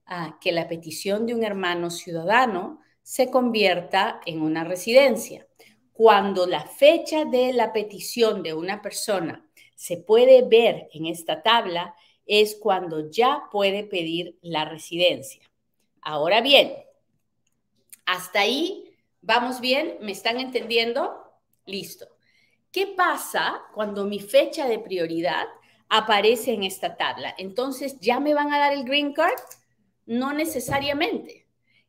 a 0.05 0.37
que 0.39 0.51
la 0.51 0.67
petición 0.67 1.25
de 1.25 1.33
un 1.33 1.43
hermano 1.43 1.89
ciudadano 1.89 2.79
se 3.01 3.31
convierta 3.31 4.21
en 4.27 4.43
una 4.43 4.63
residencia. 4.63 5.47
Cuando 5.93 6.45
la 6.45 6.61
fecha 6.61 7.25
de 7.25 7.53
la 7.53 7.73
petición 7.73 8.43
de 8.43 8.53
una 8.53 8.83
persona 8.83 9.42
se 9.75 9.97
puede 9.97 10.43
ver 10.43 10.87
en 10.93 11.05
esta 11.05 11.41
tabla, 11.41 11.95
es 12.25 12.55
cuando 12.55 13.09
ya 13.09 13.43
puede 13.51 13.83
pedir 13.83 14.37
la 14.41 14.65
residencia. 14.65 15.41
Ahora 16.01 16.41
bien, 16.41 16.73
hasta 18.05 18.41
ahí 18.41 18.93
vamos 19.21 19.61
bien, 19.61 19.97
¿me 20.01 20.11
están 20.11 20.39
entendiendo? 20.39 21.13
Listo. 21.65 22.07
¿Qué 22.71 22.87
pasa 22.87 23.61
cuando 23.73 24.03
mi 24.05 24.19
fecha 24.19 24.67
de 24.67 24.79
prioridad 24.79 25.45
aparece 25.89 26.53
en 26.53 26.63
esta 26.63 26.97
tabla? 26.97 27.33
Entonces, 27.37 27.99
¿ya 27.99 28.19
me 28.19 28.33
van 28.33 28.51
a 28.51 28.57
dar 28.57 28.73
el 28.73 28.83
green 28.83 29.13
card? 29.13 29.39
No 30.05 30.33
necesariamente. 30.33 31.45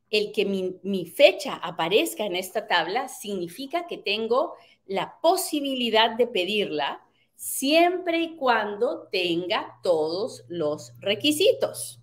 El 0.09 0.31
que 0.31 0.45
mi, 0.45 1.05
fecha 1.07 1.55
aparezca 1.55 2.25
en 2.25 2.35
esta 2.35 2.67
tabla 2.67 3.07
significa 3.07 3.87
que 3.87 3.97
tengo 3.97 4.53
la 4.85 5.19
posibilidad 5.19 6.11
de 6.11 6.27
pedirla 6.27 7.04
siempre 7.35 8.21
y 8.21 8.35
cuando 8.37 9.07
tenga 9.11 9.79
todos 9.83 10.45
los 10.47 10.93
requisitos. 10.99 11.99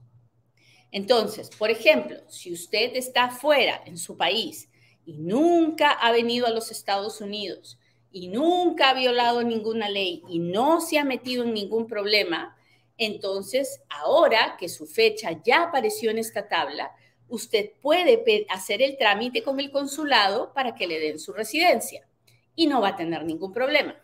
Entonces, 0.90 1.50
por 1.50 1.70
ejemplo, 1.70 2.18
si 2.28 2.52
usted 2.52 2.94
está 2.94 3.30
fuera 3.30 3.82
en 3.86 3.96
su 3.96 4.16
país 4.16 4.70
y 5.06 5.18
nunca 5.18 5.90
ha 5.90 6.12
venido 6.12 6.46
a 6.46 6.50
los 6.50 6.70
Estados 6.70 7.20
Unidos 7.20 7.78
y 8.10 8.28
nunca 8.28 8.90
ha 8.90 8.94
violado 8.94 9.42
ninguna 9.42 9.88
ley 9.88 10.22
y 10.28 10.38
no 10.38 10.80
se 10.80 10.98
ha 10.98 11.04
metido 11.04 11.44
en 11.44 11.54
ningún 11.54 11.86
problema, 11.86 12.56
entonces, 12.98 13.80
ahora 13.88 14.56
que 14.60 14.68
su 14.68 14.86
fecha 14.86 15.40
ya 15.42 15.64
apareció 15.64 16.10
en 16.10 16.18
esta 16.18 16.46
tabla, 16.46 16.92
usted 17.26 17.70
puede 17.80 18.46
hacer 18.50 18.82
el 18.82 18.98
trámite 18.98 19.42
con 19.42 19.58
el 19.58 19.70
consulado 19.70 20.52
para 20.52 20.74
que 20.74 20.86
le 20.86 21.00
den 21.00 21.18
su 21.18 21.32
residencia 21.32 22.06
y 22.54 22.66
no 22.66 22.82
va 22.82 22.88
a 22.88 22.96
tener 22.96 23.24
ningún 23.24 23.52
problema. 23.52 23.96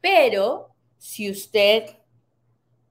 Pero 0.00 0.74
si 0.98 1.30
usted, 1.30 1.84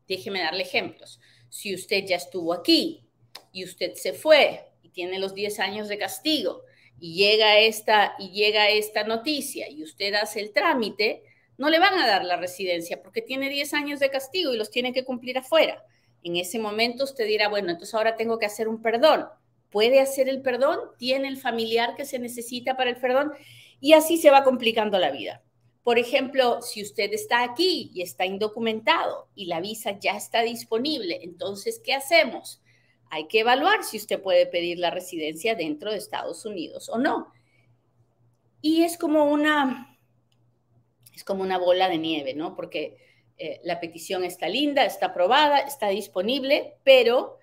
déjeme 0.08 0.42
darle 0.42 0.64
ejemplos, 0.64 1.20
si 1.50 1.74
usted 1.74 2.06
ya 2.06 2.16
estuvo 2.16 2.54
aquí 2.54 3.08
y 3.52 3.64
usted 3.64 3.94
se 3.96 4.14
fue 4.14 4.68
y 4.82 4.90
tiene 4.90 5.20
los 5.20 5.34
10 5.34 5.60
años 5.60 5.88
de 5.88 5.98
castigo 5.98 6.64
y 7.00 7.16
llega 7.16 7.58
esta 7.60 8.16
y 8.20 8.32
llega 8.32 8.70
esta 8.70 9.04
noticia 9.04 9.70
y 9.70 9.84
usted 9.84 10.14
hace 10.14 10.42
el 10.42 10.54
trámite, 10.54 11.24
no 11.58 11.70
le 11.70 11.80
van 11.80 11.98
a 12.00 12.08
dar 12.08 12.24
la 12.24 12.38
residencia 12.38 13.02
porque 13.02 13.22
tiene 13.22 13.50
10 13.50 13.74
años 13.74 14.00
de 14.00 14.10
castigo 14.10 14.54
y 14.54 14.58
los 14.58 14.70
tiene 14.70 14.94
que 14.94 15.04
cumplir 15.04 15.38
afuera. 15.38 15.84
En 16.24 16.36
ese 16.36 16.60
momento 16.60 17.06
usted 17.06 17.26
dirá, 17.26 17.48
bueno, 17.48 17.72
entonces 17.72 17.96
ahora 17.96 18.16
tengo 18.16 18.40
que 18.40 18.46
hacer 18.46 18.68
un 18.68 18.82
perdón. 18.82 19.28
¿Puede 19.70 20.00
hacer 20.00 20.30
el 20.30 20.42
perdón? 20.42 20.80
¿Tiene 20.98 21.28
el 21.28 21.38
familiar 21.38 21.96
que 21.96 22.06
se 22.06 22.20
necesita 22.20 22.76
para 22.76 22.90
el 22.90 22.98
perdón? 22.98 23.34
Y 23.80 23.94
así 23.94 24.18
se 24.18 24.32
va 24.32 24.44
complicando 24.44 24.98
la 25.00 25.12
vida. 25.12 25.44
Por 25.84 25.98
ejemplo, 25.98 26.62
si 26.62 26.82
usted 26.82 27.14
está 27.14 27.44
aquí 27.44 27.92
y 27.94 28.02
está 28.02 28.26
indocumentado 28.26 29.30
y 29.34 29.46
la 29.46 29.62
visa 29.62 29.98
ya 30.00 30.16
está 30.18 30.42
disponible, 30.42 31.20
entonces, 31.24 31.82
¿qué 31.84 31.94
hacemos? 31.94 32.62
Hay 33.10 33.28
que 33.28 33.40
evaluar 33.40 33.84
si 33.84 33.98
usted 33.98 34.22
puede 34.22 34.46
pedir 34.46 34.78
la 34.78 34.92
residencia 34.92 35.56
dentro 35.56 35.92
de 35.92 35.98
Estados 35.98 36.46
Unidos 36.46 36.90
o 36.90 36.98
no. 36.98 37.32
Y 38.62 38.84
es 38.84 38.98
como 38.98 39.26
una, 39.26 39.98
es 41.16 41.24
como 41.24 41.44
una 41.44 41.58
bola 41.58 41.90
de 41.90 41.98
nieve, 41.98 42.34
¿no? 42.34 42.56
Porque 42.56 42.98
eh, 43.38 43.62
la 43.64 43.80
petición 43.80 44.26
está 44.26 44.50
linda, 44.50 44.86
está 44.86 45.08
aprobada, 45.08 45.60
está 45.60 45.88
disponible, 45.88 46.76
pero 46.84 47.40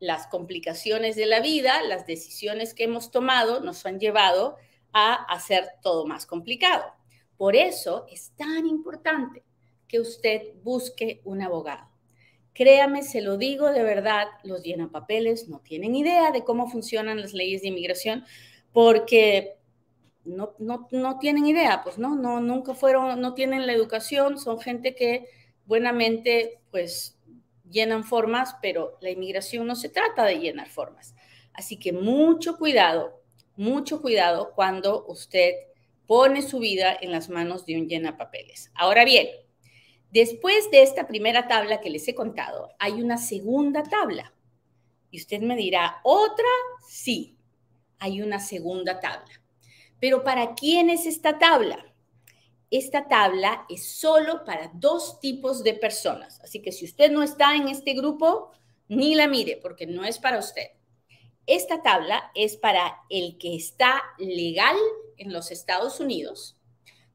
las 0.00 0.26
complicaciones 0.26 1.16
de 1.16 1.26
la 1.26 1.40
vida, 1.40 1.80
las 1.82 2.06
decisiones 2.06 2.74
que 2.74 2.84
hemos 2.84 3.10
tomado 3.10 3.60
nos 3.60 3.86
han 3.86 4.00
llevado 4.00 4.56
a 4.92 5.14
hacer 5.14 5.68
todo 5.82 6.06
más 6.06 6.26
complicado. 6.26 6.97
Por 7.38 7.56
eso 7.56 8.04
es 8.10 8.32
tan 8.36 8.66
importante 8.66 9.42
que 9.86 10.00
usted 10.00 10.42
busque 10.62 11.22
un 11.24 11.40
abogado. 11.40 11.88
Créame, 12.52 13.04
se 13.04 13.22
lo 13.22 13.38
digo 13.38 13.70
de 13.70 13.84
verdad, 13.84 14.26
los 14.42 14.62
papeles 14.92 15.48
no 15.48 15.60
tienen 15.60 15.94
idea 15.94 16.32
de 16.32 16.42
cómo 16.42 16.68
funcionan 16.68 17.20
las 17.20 17.32
leyes 17.32 17.62
de 17.62 17.68
inmigración 17.68 18.24
porque 18.72 19.56
no, 20.24 20.54
no, 20.58 21.18
tienen 21.20 21.46
idea, 21.46 21.82
pues 21.82 21.96
no, 21.98 22.16
no, 22.16 22.40
nunca 22.40 22.74
fueron, 22.74 23.20
no 23.20 23.34
tienen 23.34 23.66
la 23.66 23.72
educación, 23.72 24.38
son 24.38 24.60
gente 24.60 24.94
que 24.94 25.26
buenamente 25.64 26.60
pues 26.70 27.16
llenan 27.70 28.02
formas, 28.02 28.56
pero 28.60 28.98
la 29.00 29.10
inmigración 29.10 29.66
no 29.66 29.76
se 29.76 29.88
trata 29.88 30.24
de 30.24 30.40
llenar 30.40 30.68
formas. 30.68 31.14
Así 31.54 31.78
que 31.78 31.92
mucho 31.92 32.58
cuidado, 32.58 33.22
mucho 33.56 34.02
cuidado 34.02 34.52
cuando 34.54 35.06
usted 35.06 35.54
pone 36.08 36.40
su 36.40 36.58
vida 36.58 36.96
en 36.98 37.12
las 37.12 37.28
manos 37.28 37.66
de 37.66 37.76
un 37.76 37.86
llena 37.86 38.16
papeles. 38.16 38.72
Ahora 38.74 39.04
bien, 39.04 39.28
después 40.10 40.70
de 40.70 40.82
esta 40.82 41.06
primera 41.06 41.46
tabla 41.46 41.82
que 41.82 41.90
les 41.90 42.08
he 42.08 42.14
contado, 42.14 42.70
hay 42.78 43.02
una 43.02 43.18
segunda 43.18 43.82
tabla. 43.82 44.32
Y 45.10 45.18
usted 45.18 45.40
me 45.42 45.54
dirá, 45.54 46.00
¿otra? 46.02 46.48
Sí, 46.88 47.36
hay 47.98 48.22
una 48.22 48.40
segunda 48.40 49.00
tabla. 49.00 49.42
Pero 50.00 50.24
¿para 50.24 50.54
quién 50.54 50.88
es 50.88 51.04
esta 51.04 51.38
tabla? 51.38 51.84
Esta 52.70 53.06
tabla 53.06 53.66
es 53.68 53.84
solo 53.84 54.44
para 54.44 54.70
dos 54.72 55.20
tipos 55.20 55.62
de 55.62 55.74
personas. 55.74 56.40
Así 56.40 56.62
que 56.62 56.72
si 56.72 56.86
usted 56.86 57.10
no 57.10 57.22
está 57.22 57.54
en 57.54 57.68
este 57.68 57.92
grupo, 57.92 58.52
ni 58.88 59.14
la 59.14 59.26
mire 59.26 59.58
porque 59.60 59.86
no 59.86 60.06
es 60.06 60.18
para 60.18 60.38
usted. 60.38 60.68
Esta 61.48 61.82
tabla 61.82 62.30
es 62.34 62.58
para 62.58 62.98
el 63.08 63.38
que 63.38 63.56
está 63.56 64.02
legal 64.18 64.76
en 65.16 65.32
los 65.32 65.50
Estados 65.50 65.98
Unidos, 65.98 66.58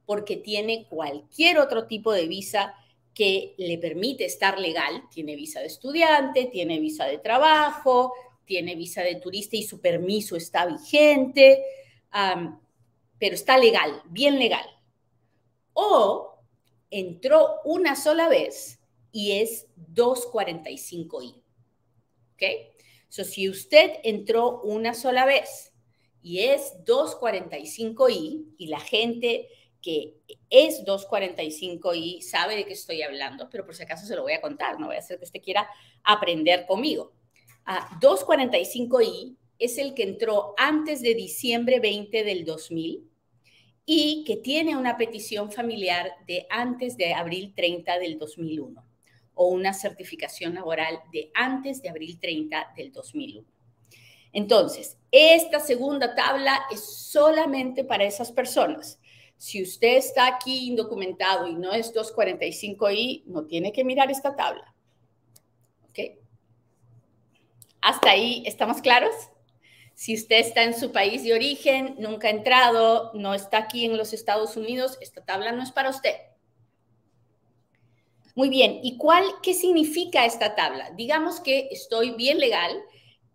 porque 0.08 0.38
tiene 0.38 0.88
cualquier 0.90 1.60
otro 1.60 1.86
tipo 1.86 2.12
de 2.12 2.28
visa 2.28 2.74
que 3.14 3.54
le 3.60 3.78
permite 3.78 4.26
estar 4.26 4.60
legal. 4.60 5.04
Tiene 5.12 5.36
visa 5.36 5.60
de 5.60 5.68
estudiante, 5.68 6.46
tiene 6.46 6.80
visa 6.80 7.06
de 7.06 7.20
trabajo, 7.20 8.12
tiene 8.44 8.74
visa 8.76 9.04
de 9.04 9.18
turista 9.18 9.56
y 9.56 9.62
su 9.62 9.80
permiso 9.80 10.36
está 10.36 10.66
vigente, 10.66 11.64
pero 12.12 13.36
está 13.36 13.60
legal, 13.60 14.02
bien 14.10 14.40
legal. 14.40 14.66
O 15.74 16.40
entró 16.90 17.60
una 17.66 17.96
sola 17.96 18.30
vez 18.30 18.80
y 19.12 19.34
es 19.34 19.68
245I. 19.94 21.36
¿Ok? 22.34 22.44
So, 23.14 23.24
si 23.24 23.48
usted 23.48 23.92
entró 24.02 24.60
una 24.64 24.96
sola 24.96 25.28
vez 25.28 25.72
y 26.24 26.40
es 26.40 26.74
245i 26.84 28.56
y 28.58 28.66
la 28.66 28.80
gente 28.80 29.50
que 29.84 30.16
es 30.50 30.84
245i 30.84 32.22
sabe 32.22 32.56
de 32.56 32.66
qué 32.66 32.74
estoy 32.74 33.04
hablando, 33.04 33.52
pero 33.52 33.68
por 33.68 33.76
si 33.76 33.84
acaso 33.84 34.08
se 34.08 34.16
lo 34.16 34.24
voy 34.24 34.34
a 34.34 34.42
contar, 34.42 34.80
no 34.80 34.88
voy 34.88 34.96
a 34.96 35.00
hacer 35.00 35.20
que 35.20 35.26
usted 35.26 35.44
quiera 35.44 35.70
aprender 36.04 36.66
conmigo. 36.66 37.14
245i 38.02 39.38
es 39.60 39.78
el 39.78 39.94
que 39.94 40.02
entró 40.02 40.56
antes 40.58 41.04
de 41.04 41.14
diciembre 41.14 41.80
20 41.80 42.24
del 42.24 42.46
2000 42.46 43.12
y 43.86 44.24
que 44.26 44.38
tiene 44.38 44.76
una 44.76 44.98
petición 44.98 45.52
familiar 45.52 46.14
de 46.26 46.48
antes 46.50 46.98
de 46.98 47.14
abril 47.14 47.54
30 47.56 48.00
del 48.00 48.18
2001 48.18 48.93
o 49.36 49.48
una 49.48 49.74
certificación 49.74 50.56
laboral 50.56 51.00
de 51.12 51.32
antes 51.34 51.82
de 51.82 51.90
abril 51.90 52.20
30 52.20 52.74
del 52.76 52.92
2001. 52.92 53.46
Entonces, 54.34 54.98
esta 55.12 55.60
segunda 55.60 56.16
tabla 56.16 56.64
es 56.72 56.84
solamente 56.84 57.84
para 57.84 58.04
esas 58.04 58.32
personas. 58.32 59.00
Si 59.38 59.62
usted 59.62 59.98
está 59.98 60.26
aquí 60.28 60.68
indocumentado 60.68 61.48
y 61.48 61.54
no 61.54 61.74
es 61.74 61.94
245i, 61.94 63.24
no 63.26 63.46
tiene 63.46 63.72
que 63.72 63.84
mirar 63.84 64.10
esta 64.10 64.36
tabla. 64.36 64.74
¿Ok? 65.90 66.00
¿Hasta 67.82 68.12
ahí 68.12 68.44
estamos 68.46 68.82
claros? 68.82 69.14
Si 69.94 70.16
usted 70.16 70.40
está 70.40 70.64
en 70.64 70.74
su 70.74 70.92
país 70.92 71.24
de 71.24 71.34
origen, 71.34 71.96
nunca 72.00 72.28
ha 72.28 72.32
entrado, 72.32 73.12
no 73.14 73.34
está 73.34 73.58
aquí 73.60 73.86
en 73.86 73.98
los 73.98 74.14
Estados 74.14 74.58
Unidos, 74.58 74.98
esta 75.02 75.24
tabla 75.24 75.52
no 75.52 75.62
es 75.62 75.72
para 75.72 75.90
usted. 75.90 76.16
Muy 78.36 78.50
bien, 78.50 78.80
¿y 78.82 78.98
cuál, 78.98 79.26
qué 79.44 79.54
significa 79.54 80.26
esta 80.26 80.56
tabla? 80.56 80.90
Digamos 80.98 81.40
que 81.40 81.68
estoy 81.72 82.12
bien 82.12 82.40
legal, 82.40 82.84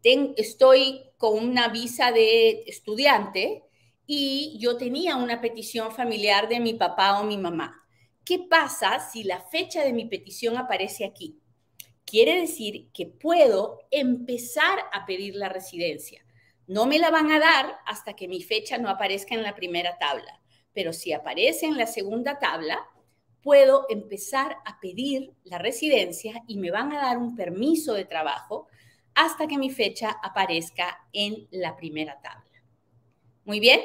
estoy 0.03 1.03
con 1.17 1.39
una 1.39 1.69
visa 1.69 2.11
de 2.11 2.65
estudiante 2.67 3.63
y 4.07 4.57
yo 4.59 4.77
tenía 4.77 5.17
una 5.17 5.41
petición 5.41 5.93
familiar 5.93 6.49
de 6.49 6.59
mi 6.59 6.75
papá 6.75 7.21
o 7.21 7.25
mi 7.25 7.37
mamá. 7.37 7.81
¿Qué 8.25 8.41
pasa 8.41 8.99
si 8.99 9.23
la 9.23 9.41
fecha 9.41 9.85
de 9.85 9.93
mi 9.93 10.07
petición 10.07 10.57
aparece 10.57 11.05
aquí? 11.05 11.39
Quiere 12.05 12.41
decir 12.41 12.91
que 12.93 13.07
puedo 13.07 13.79
empezar 13.91 14.79
a 14.93 15.07
pedir 15.07 15.37
la 15.37 15.49
residencia. 15.49 16.25
No 16.67 16.87
me 16.87 16.99
la 16.99 17.11
van 17.11 17.31
a 17.31 17.39
dar 17.39 17.79
hasta 17.87 18.15
que 18.15 18.29
mi 18.29 18.43
fecha 18.43 18.79
no 18.79 18.89
aparezca 18.89 19.35
en 19.35 19.43
la 19.43 19.55
primera 19.55 19.97
tabla, 19.99 20.41
pero 20.73 20.93
si 20.93 21.13
aparece 21.13 21.67
en 21.67 21.77
la 21.77 21.87
segunda 21.87 22.39
tabla, 22.39 22.89
puedo 23.43 23.87
empezar 23.89 24.57
a 24.65 24.81
pedir 24.81 25.33
la 25.45 25.59
residencia 25.59 26.43
y 26.47 26.57
me 26.59 26.71
van 26.71 26.93
a 26.93 27.03
dar 27.03 27.19
un 27.19 27.37
permiso 27.37 27.95
de 27.95 28.05
trabajo 28.05 28.67
hasta 29.15 29.47
que 29.47 29.59
mi 29.59 29.71
fecha 29.71 30.17
aparezca 30.23 31.09
en 31.13 31.49
la 31.51 31.77
primera 31.77 32.21
tabla. 32.21 32.45
Muy 33.45 33.61
bien, 33.61 33.81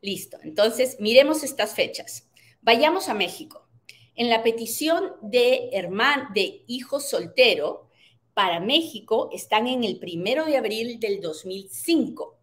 listo. 0.00 0.38
Entonces, 0.42 0.96
miremos 1.00 1.42
estas 1.42 1.74
fechas. 1.74 2.28
Vayamos 2.60 3.08
a 3.08 3.14
México. 3.14 3.68
En 4.14 4.28
la 4.28 4.42
petición 4.42 5.12
de 5.22 5.70
hermano, 5.72 6.28
de 6.34 6.64
hijo 6.66 7.00
soltero 7.00 7.88
para 8.34 8.60
México 8.60 9.30
están 9.32 9.66
en 9.66 9.84
el 9.84 9.98
primero 9.98 10.44
de 10.44 10.56
abril 10.56 11.00
del 11.00 11.20
2005. 11.20 12.36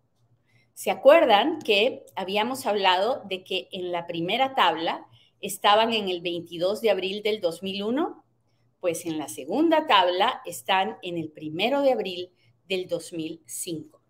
¿Se 0.73 0.89
acuerdan 0.89 1.59
que 1.59 2.05
habíamos 2.15 2.65
hablado 2.65 3.21
de 3.25 3.43
que 3.43 3.67
en 3.71 3.91
la 3.91 4.07
primera 4.07 4.55
tabla 4.55 5.05
estaban 5.41 5.93
en 5.93 6.09
el 6.09 6.21
22 6.21 6.81
de 6.81 6.89
abril 6.89 7.23
del 7.23 7.41
2001? 7.41 8.21
pues 8.81 9.05
en 9.05 9.17
la 9.17 9.29
segunda 9.29 9.87
tabla 9.87 10.41
están 10.45 10.97
en 11.03 11.17
el 11.17 11.29
primero 11.29 11.81
de 11.83 11.93
abril 11.93 12.31
del 12.67 12.87
2005. 12.87 14.01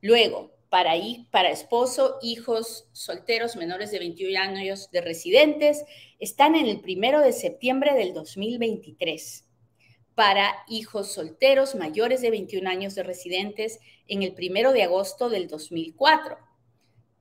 Luego, 0.00 0.52
para, 0.70 0.94
para 1.30 1.50
esposo, 1.50 2.16
hijos 2.22 2.88
solteros 2.92 3.56
menores 3.56 3.90
de 3.90 3.98
21 3.98 4.40
años 4.40 4.90
de 4.90 5.02
residentes, 5.02 5.84
están 6.18 6.54
en 6.54 6.66
el 6.66 6.80
primero 6.80 7.20
de 7.20 7.32
septiembre 7.32 7.92
del 7.94 8.14
2023. 8.14 9.44
Para 10.14 10.54
hijos 10.68 11.12
solteros 11.12 11.74
mayores 11.74 12.22
de 12.22 12.30
21 12.30 12.68
años 12.70 12.94
de 12.94 13.02
residentes, 13.02 13.80
en 14.08 14.22
el 14.22 14.32
primero 14.32 14.72
de 14.72 14.84
agosto 14.84 15.28
del 15.28 15.46
2004. 15.46 16.38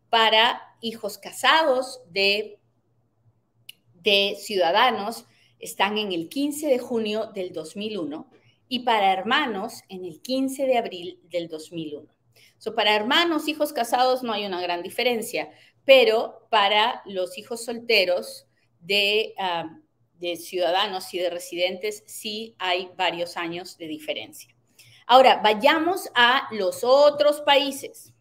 Para 0.09 0.61
hijos 0.81 1.17
casados 1.17 2.01
de, 2.09 2.58
de 4.01 4.35
ciudadanos 4.39 5.25
están 5.59 5.97
en 5.97 6.11
el 6.11 6.29
15 6.29 6.67
de 6.67 6.79
junio 6.79 7.31
del 7.33 7.51
2001 7.53 8.29
y 8.67 8.79
para 8.79 9.11
hermanos 9.11 9.81
en 9.89 10.05
el 10.05 10.21
15 10.21 10.65
de 10.65 10.77
abril 10.77 11.19
del 11.29 11.47
2001. 11.47 12.07
So, 12.57 12.75
para 12.75 12.95
hermanos, 12.95 13.47
hijos 13.47 13.73
casados 13.73 14.21
no 14.21 14.33
hay 14.33 14.45
una 14.45 14.61
gran 14.61 14.83
diferencia, 14.83 15.49
pero 15.85 16.47
para 16.49 17.01
los 17.05 17.37
hijos 17.37 17.63
solteros 17.63 18.47
de, 18.79 19.33
ah, 19.37 19.79
de 20.19 20.35
ciudadanos 20.35 21.13
y 21.13 21.19
de 21.19 21.29
residentes 21.29 22.03
sí 22.05 22.55
hay 22.59 22.89
varios 22.95 23.37
años 23.37 23.77
de 23.77 23.87
diferencia. 23.87 24.55
Ahora, 25.07 25.37
vayamos 25.43 26.09
a 26.13 26.47
los 26.51 26.83
otros 26.83 27.41
países. 27.41 28.13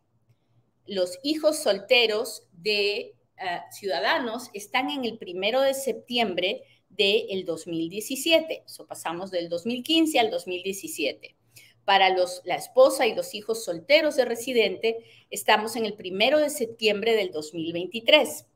Los 0.87 1.19
hijos 1.23 1.59
solteros 1.59 2.49
de 2.53 3.18
ah, 3.41 3.67
ciudadanos 3.71 4.51
están 4.55 4.91
en 4.91 5.05
el 5.05 5.19
primero 5.19 5.61
de 5.61 5.75
septiembre 5.75 6.63
del 6.89 7.45
2017. 7.45 8.65
So, 8.67 8.87
pasamos 8.87 9.31
del 9.31 9.49
2015 9.49 10.19
al 10.19 10.31
2017. 10.31 11.37
Para 11.85 12.11
los, 12.11 12.43
la 12.45 12.57
esposa 12.57 13.07
y 13.07 13.15
los 13.15 13.35
hijos 13.35 13.65
solteros 13.65 14.17
de 14.17 14.27
residente, 14.27 14.99
estamos 15.31 15.77
en 15.77 15.87
el 15.87 15.95
primero 15.95 16.39
de 16.39 16.51
septiembre 16.51 17.15
del 17.15 17.31
2023. 17.31 18.47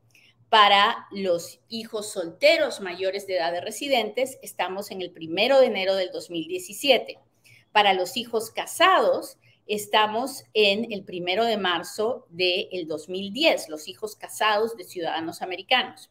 Para 0.50 1.06
los 1.10 1.60
hijos 1.70 2.12
solteros 2.12 2.80
mayores 2.80 3.26
de 3.26 3.36
edad 3.36 3.52
de 3.52 3.62
residentes, 3.62 4.38
estamos 4.42 4.90
en 4.90 5.00
el 5.00 5.10
primero 5.10 5.58
de 5.60 5.66
enero 5.66 5.94
del 5.94 6.10
2017. 6.12 7.18
Para 7.72 7.94
los 7.94 8.18
hijos 8.18 8.50
casados, 8.50 9.38
estamos 9.66 10.44
en 10.54 10.92
el 10.92 11.04
primero 11.04 11.44
de 11.44 11.56
marzo 11.56 12.26
del 12.30 12.86
2010, 12.86 13.68
los 13.68 13.88
hijos 13.88 14.16
casados 14.16 14.76
de 14.76 14.84
ciudadanos 14.84 15.42
americanos. 15.42 16.10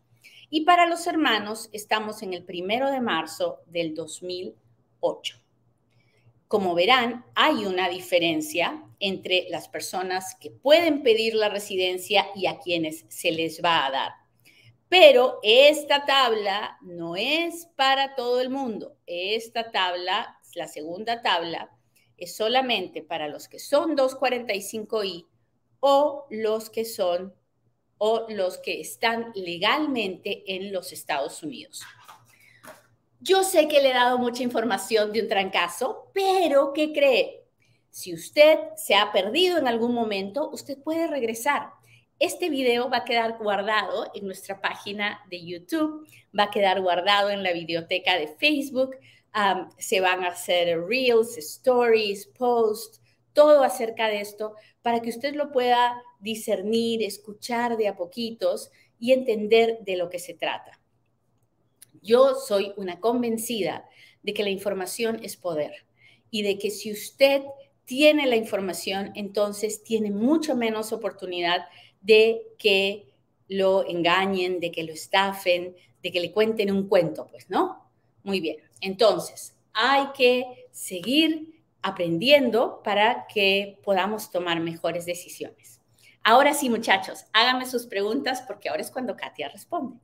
Y 0.49 0.61
para 0.61 0.85
los 0.85 1.07
hermanos 1.07 1.69
estamos 1.71 2.23
en 2.23 2.33
el 2.33 2.43
primero 2.43 2.91
de 2.91 3.01
marzo 3.01 3.61
del 3.67 3.95
2008. 3.95 5.41
Como 6.47 6.75
verán, 6.75 7.25
hay 7.33 7.65
una 7.65 7.87
diferencia 7.87 8.83
entre 8.99 9.47
las 9.49 9.69
personas 9.69 10.35
que 10.35 10.51
pueden 10.51 11.01
pedir 11.01 11.33
la 11.35 11.47
residencia 11.47 12.27
y 12.35 12.47
a 12.47 12.59
quienes 12.59 13.05
se 13.07 13.31
les 13.31 13.63
va 13.63 13.85
a 13.85 13.91
dar. 13.91 14.11
Pero 14.89 15.39
esta 15.43 16.05
tabla 16.05 16.77
no 16.81 17.15
es 17.15 17.67
para 17.77 18.15
todo 18.15 18.41
el 18.41 18.49
mundo. 18.49 18.97
Esta 19.05 19.71
tabla, 19.71 20.37
la 20.53 20.67
segunda 20.67 21.21
tabla, 21.21 21.71
es 22.21 22.35
solamente 22.35 23.01
para 23.01 23.27
los 23.27 23.49
que 23.49 23.59
son 23.59 23.97
245i 23.97 25.27
o 25.79 26.27
los 26.29 26.69
que 26.69 26.85
son 26.85 27.33
o 27.97 28.27
los 28.29 28.59
que 28.59 28.79
están 28.79 29.31
legalmente 29.33 30.43
en 30.55 30.71
los 30.71 30.93
Estados 30.93 31.41
Unidos. 31.43 31.81
Yo 33.19 33.43
sé 33.43 33.67
que 33.67 33.81
le 33.81 33.89
he 33.89 33.93
dado 33.93 34.17
mucha 34.17 34.43
información 34.43 35.11
de 35.11 35.21
un 35.21 35.27
trancazo, 35.27 36.11
pero 36.13 36.73
¿qué 36.73 36.93
cree? 36.93 37.43
Si 37.89 38.13
usted 38.13 38.57
se 38.75 38.95
ha 38.95 39.11
perdido 39.11 39.57
en 39.57 39.67
algún 39.67 39.93
momento, 39.93 40.49
usted 40.51 40.77
puede 40.77 41.07
regresar. 41.07 41.71
Este 42.19 42.49
video 42.49 42.87
va 42.87 42.97
a 42.97 43.05
quedar 43.05 43.39
guardado 43.39 44.11
en 44.13 44.25
nuestra 44.25 44.61
página 44.61 45.21
de 45.29 45.43
YouTube, 45.43 46.07
va 46.37 46.43
a 46.43 46.51
quedar 46.51 46.81
guardado 46.81 47.31
en 47.31 47.41
la 47.41 47.51
biblioteca 47.51 48.15
de 48.15 48.27
Facebook, 48.27 48.95
se 49.77 50.01
van 50.01 50.23
a 50.23 50.29
hacer 50.29 50.81
reels, 50.85 51.37
stories, 51.37 52.27
posts, 52.27 53.01
todo 53.33 53.63
acerca 53.63 54.07
de 54.07 54.21
esto 54.21 54.55
para 54.81 55.01
que 55.01 55.09
usted 55.09 55.35
lo 55.35 55.51
pueda 55.51 56.01
discernir, 56.19 57.03
escuchar 57.03 57.77
de 57.77 57.87
a 57.87 57.95
poquitos 57.95 58.71
y 58.99 59.13
entender 59.13 59.79
de 59.81 59.97
lo 59.97 60.09
que 60.09 60.19
se 60.19 60.33
trata. 60.33 60.79
Yo 62.01 62.35
soy 62.35 62.73
una 62.77 62.99
convencida 62.99 63.87
de 64.23 64.33
que 64.33 64.43
la 64.43 64.49
información 64.49 65.19
es 65.23 65.37
poder 65.37 65.85
y 66.29 66.43
de 66.43 66.57
que 66.57 66.69
si 66.69 66.91
usted 66.91 67.43
tiene 67.85 68.25
la 68.27 68.35
información, 68.35 69.11
entonces 69.15 69.83
tiene 69.83 70.11
mucho 70.11 70.55
menos 70.55 70.93
oportunidad 70.93 71.65
de 72.01 72.41
que 72.57 73.07
lo 73.47 73.85
engañen, 73.87 74.59
de 74.59 74.71
que 74.71 74.83
lo 74.83 74.93
estafen, 74.93 75.75
de 76.01 76.11
que 76.11 76.21
le 76.21 76.31
cuenten 76.31 76.71
un 76.71 76.87
cuento, 76.87 77.27
pues, 77.29 77.49
¿no? 77.49 77.91
Muy 78.23 78.39
bien. 78.39 78.57
Entonces, 78.81 79.55
hay 79.73 80.07
que 80.15 80.67
seguir 80.71 81.63
aprendiendo 81.81 82.81
para 82.83 83.25
que 83.27 83.79
podamos 83.83 84.31
tomar 84.31 84.59
mejores 84.59 85.05
decisiones. 85.05 85.79
Ahora 86.23 86.53
sí, 86.53 86.69
muchachos, 86.69 87.25
háganme 87.33 87.65
sus 87.65 87.87
preguntas 87.87 88.43
porque 88.45 88.69
ahora 88.69 88.81
es 88.81 88.91
cuando 88.91 89.15
Katia 89.15 89.49
responde. 89.49 89.97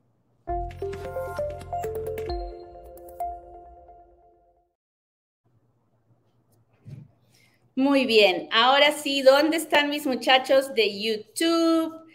Muy 7.76 8.08
bien, 8.08 8.50
ahora 8.52 8.92
sí, 8.92 9.22
¿dónde 9.22 9.58
están 9.58 9.92
mis 9.92 10.08
muchachos 10.08 10.74
de 10.74 11.00
YouTube? 11.00 12.07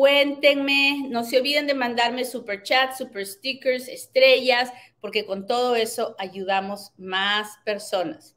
Cuéntenme, 0.00 1.08
no 1.10 1.24
se 1.24 1.36
olviden 1.36 1.66
de 1.66 1.74
mandarme 1.74 2.24
super 2.24 2.62
chat, 2.62 2.96
super 2.96 3.26
stickers, 3.26 3.86
estrellas, 3.86 4.72
porque 4.98 5.26
con 5.26 5.46
todo 5.46 5.76
eso 5.76 6.16
ayudamos 6.18 6.92
más 6.96 7.58
personas. 7.66 8.34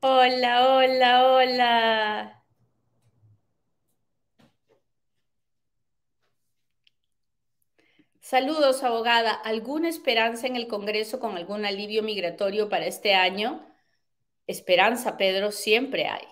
Hola, 0.00 0.66
hola, 0.66 1.26
hola. 1.26 2.42
Saludos, 8.22 8.82
abogada. 8.82 9.32
¿Alguna 9.32 9.90
esperanza 9.90 10.46
en 10.46 10.56
el 10.56 10.68
Congreso 10.68 11.20
con 11.20 11.36
algún 11.36 11.66
alivio 11.66 12.02
migratorio 12.02 12.70
para 12.70 12.86
este 12.86 13.12
año? 13.12 13.70
Esperanza, 14.46 15.18
Pedro, 15.18 15.52
siempre 15.52 16.06
hay, 16.06 16.24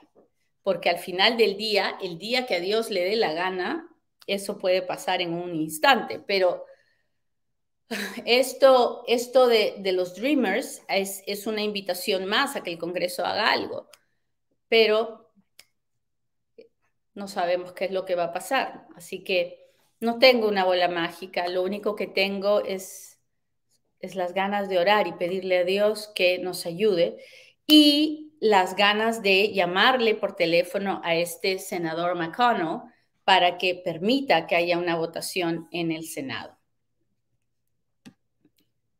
porque 0.62 0.90
al 0.90 0.98
final 0.98 1.36
del 1.36 1.56
día, 1.56 1.96
el 2.02 2.18
día 2.18 2.46
que 2.46 2.56
a 2.56 2.60
Dios 2.60 2.90
le 2.90 3.04
dé 3.04 3.16
la 3.16 3.32
gana, 3.32 3.88
eso 4.26 4.58
puede 4.58 4.82
pasar 4.82 5.22
en 5.22 5.32
un 5.32 5.54
instante, 5.54 6.20
pero 6.20 6.64
esto, 8.26 9.02
esto 9.06 9.46
de, 9.46 9.80
los 9.92 10.14
Dreamers 10.14 10.82
es, 10.88 11.22
es, 11.26 11.46
una 11.46 11.62
invitación 11.62 12.26
más 12.26 12.54
a 12.54 12.62
que 12.62 12.70
el 12.70 12.78
Congreso 12.78 13.24
haga 13.24 13.50
algo, 13.50 13.88
pero 14.68 15.32
no 17.14 17.28
sabemos 17.28 17.72
qué 17.72 17.86
es 17.86 17.90
lo 17.90 18.04
que 18.04 18.14
va 18.14 18.24
a 18.24 18.32
pasar. 18.32 18.86
Así 18.94 19.24
que 19.24 19.66
no 20.00 20.18
tengo 20.18 20.48
una 20.48 20.64
bola 20.64 20.88
mágica, 20.88 21.48
lo 21.48 21.62
único 21.62 21.96
que 21.96 22.06
tengo 22.06 22.60
es, 22.60 23.18
es 24.00 24.14
las 24.14 24.34
ganas 24.34 24.68
de 24.68 24.78
orar 24.78 25.06
y 25.06 25.12
pedirle 25.12 25.58
a 25.58 25.64
Dios 25.64 26.12
que 26.14 26.38
nos 26.38 26.66
ayude. 26.66 27.18
Y 27.66 28.27
las 28.40 28.76
ganas 28.76 29.22
de 29.22 29.52
llamarle 29.52 30.14
por 30.14 30.36
teléfono 30.36 31.00
a 31.04 31.14
este 31.14 31.58
senador 31.58 32.14
McConnell 32.16 32.82
para 33.24 33.58
que 33.58 33.74
permita 33.74 34.46
que 34.46 34.56
haya 34.56 34.78
una 34.78 34.96
votación 34.96 35.68
en 35.70 35.92
el 35.92 36.06
Senado. 36.06 36.56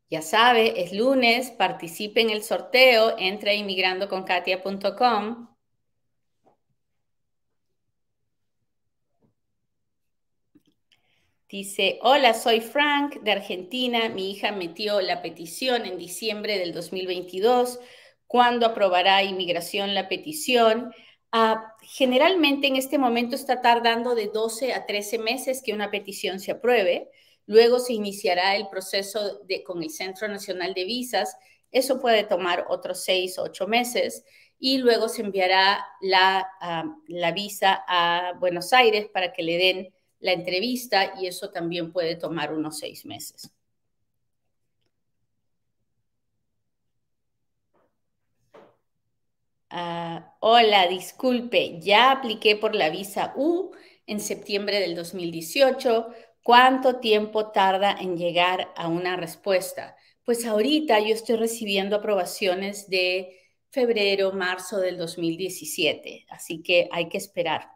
Ya 0.09 0.21
sabe, 0.21 0.81
es 0.81 0.91
lunes, 0.91 1.51
participe 1.51 2.21
en 2.21 2.31
el 2.31 2.43
sorteo, 2.43 3.15
entre 3.19 3.51
a 3.51 3.53
inmigrandoconkatia.com. 3.53 5.49
Dice, 11.47 11.99
hola, 12.03 12.35
soy 12.35 12.61
Frank 12.61 13.21
de 13.21 13.31
Argentina. 13.31 14.09
Mi 14.09 14.31
hija 14.31 14.51
metió 14.51 15.01
la 15.01 15.23
petición 15.23 15.85
en 15.85 15.97
diciembre 15.97 16.59
del 16.59 16.73
2022 16.73 17.79
cuándo 18.29 18.67
aprobará 18.67 19.23
inmigración 19.23 19.95
la 19.95 20.07
petición. 20.07 20.93
Ah, 21.31 21.73
generalmente 21.81 22.67
en 22.67 22.75
este 22.75 22.99
momento 22.99 23.35
está 23.35 23.59
tardando 23.59 24.13
de 24.13 24.27
12 24.27 24.73
a 24.73 24.85
13 24.85 25.17
meses 25.17 25.63
que 25.65 25.73
una 25.73 25.89
petición 25.89 26.39
se 26.39 26.51
apruebe. 26.51 27.09
Luego 27.47 27.79
se 27.79 27.93
iniciará 27.93 28.55
el 28.55 28.69
proceso 28.69 29.39
de, 29.45 29.63
con 29.63 29.81
el 29.81 29.89
Centro 29.89 30.27
Nacional 30.27 30.75
de 30.75 30.85
Visas. 30.85 31.35
Eso 31.71 31.99
puede 31.99 32.23
tomar 32.23 32.67
otros 32.69 33.03
6 33.03 33.39
o 33.39 33.43
8 33.45 33.67
meses. 33.67 34.23
Y 34.59 34.77
luego 34.77 35.09
se 35.09 35.23
enviará 35.23 35.83
la, 35.99 36.47
ah, 36.61 36.85
la 37.07 37.31
visa 37.31 37.83
a 37.87 38.33
Buenos 38.39 38.73
Aires 38.73 39.07
para 39.11 39.33
que 39.33 39.41
le 39.41 39.57
den 39.57 39.93
la 40.19 40.33
entrevista 40.33 41.15
y 41.19 41.25
eso 41.25 41.49
también 41.49 41.91
puede 41.91 42.15
tomar 42.15 42.53
unos 42.53 42.77
6 42.77 43.05
meses. 43.07 43.51
Ah, 49.71 50.35
hola, 50.39 50.87
disculpe, 50.87 51.79
ya 51.79 52.11
apliqué 52.11 52.55
por 52.55 52.73
la 52.75 52.89
visa 52.89 53.33
U 53.35 53.71
en 54.07 54.19
septiembre 54.19 54.79
del 54.79 54.95
2018. 54.95 56.09
¿Cuánto 56.43 56.99
tiempo 56.99 57.51
tarda 57.51 57.91
en 57.99 58.17
llegar 58.17 58.71
a 58.75 58.87
una 58.87 59.15
respuesta? 59.15 59.95
Pues 60.23 60.45
ahorita 60.45 60.99
yo 60.99 61.13
estoy 61.13 61.35
recibiendo 61.37 61.97
aprobaciones 61.97 62.89
de 62.89 63.37
febrero, 63.71 64.31
marzo 64.31 64.79
del 64.79 64.97
2017, 64.97 66.25
así 66.29 66.63
que 66.63 66.89
hay 66.91 67.07
que 67.09 67.17
esperar. 67.17 67.69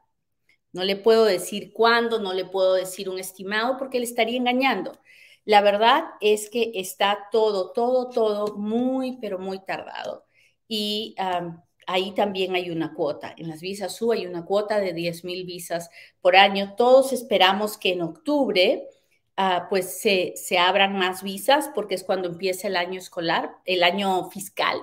No 0.71 0.83
le 0.83 0.95
puedo 0.95 1.25
decir 1.25 1.71
cuándo, 1.73 2.19
no 2.19 2.33
le 2.33 2.45
puedo 2.45 2.73
decir 2.73 3.09
un 3.09 3.19
estimado 3.19 3.77
porque 3.77 3.99
le 3.99 4.05
estaría 4.05 4.37
engañando. 4.37 4.99
La 5.45 5.61
verdad 5.61 6.05
es 6.21 6.49
que 6.49 6.71
está 6.75 7.27
todo, 7.31 7.71
todo, 7.73 8.09
todo 8.09 8.55
muy, 8.57 9.17
pero 9.21 9.37
muy 9.39 9.59
tardado. 9.63 10.25
Y 10.67 11.15
ahí 11.87 12.13
también 12.13 12.55
hay 12.55 12.69
una 12.69 12.93
cuota. 12.93 13.33
En 13.37 13.47
las 13.47 13.61
visas 13.61 14.01
U 14.01 14.11
hay 14.11 14.25
una 14.25 14.45
cuota 14.45 14.79
de 14.79 14.93
10 14.93 15.23
mil 15.23 15.45
visas 15.45 15.89
por 16.21 16.35
año. 16.35 16.75
Todos 16.75 17.13
esperamos 17.13 17.77
que 17.77 17.93
en 17.93 18.01
octubre 18.01 18.87
ah, 19.37 19.67
pues 19.69 19.99
se, 19.99 20.33
se, 20.35 20.57
abran 20.57 20.97
más 20.97 21.23
visas 21.23 21.69
porque 21.73 21.95
es 21.95 22.03
cuando 22.03 22.27
empieza 22.29 22.67
el 22.67 22.75
año 22.75 22.99
escolar, 22.99 23.51
el 23.65 23.83
año 23.83 24.29
fiscal, 24.29 24.77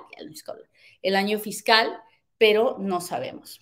el 1.01 1.15
año 1.15 1.39
fiscal, 1.39 2.01
pero 2.37 2.77
no 2.79 3.01
sabemos. 3.01 3.61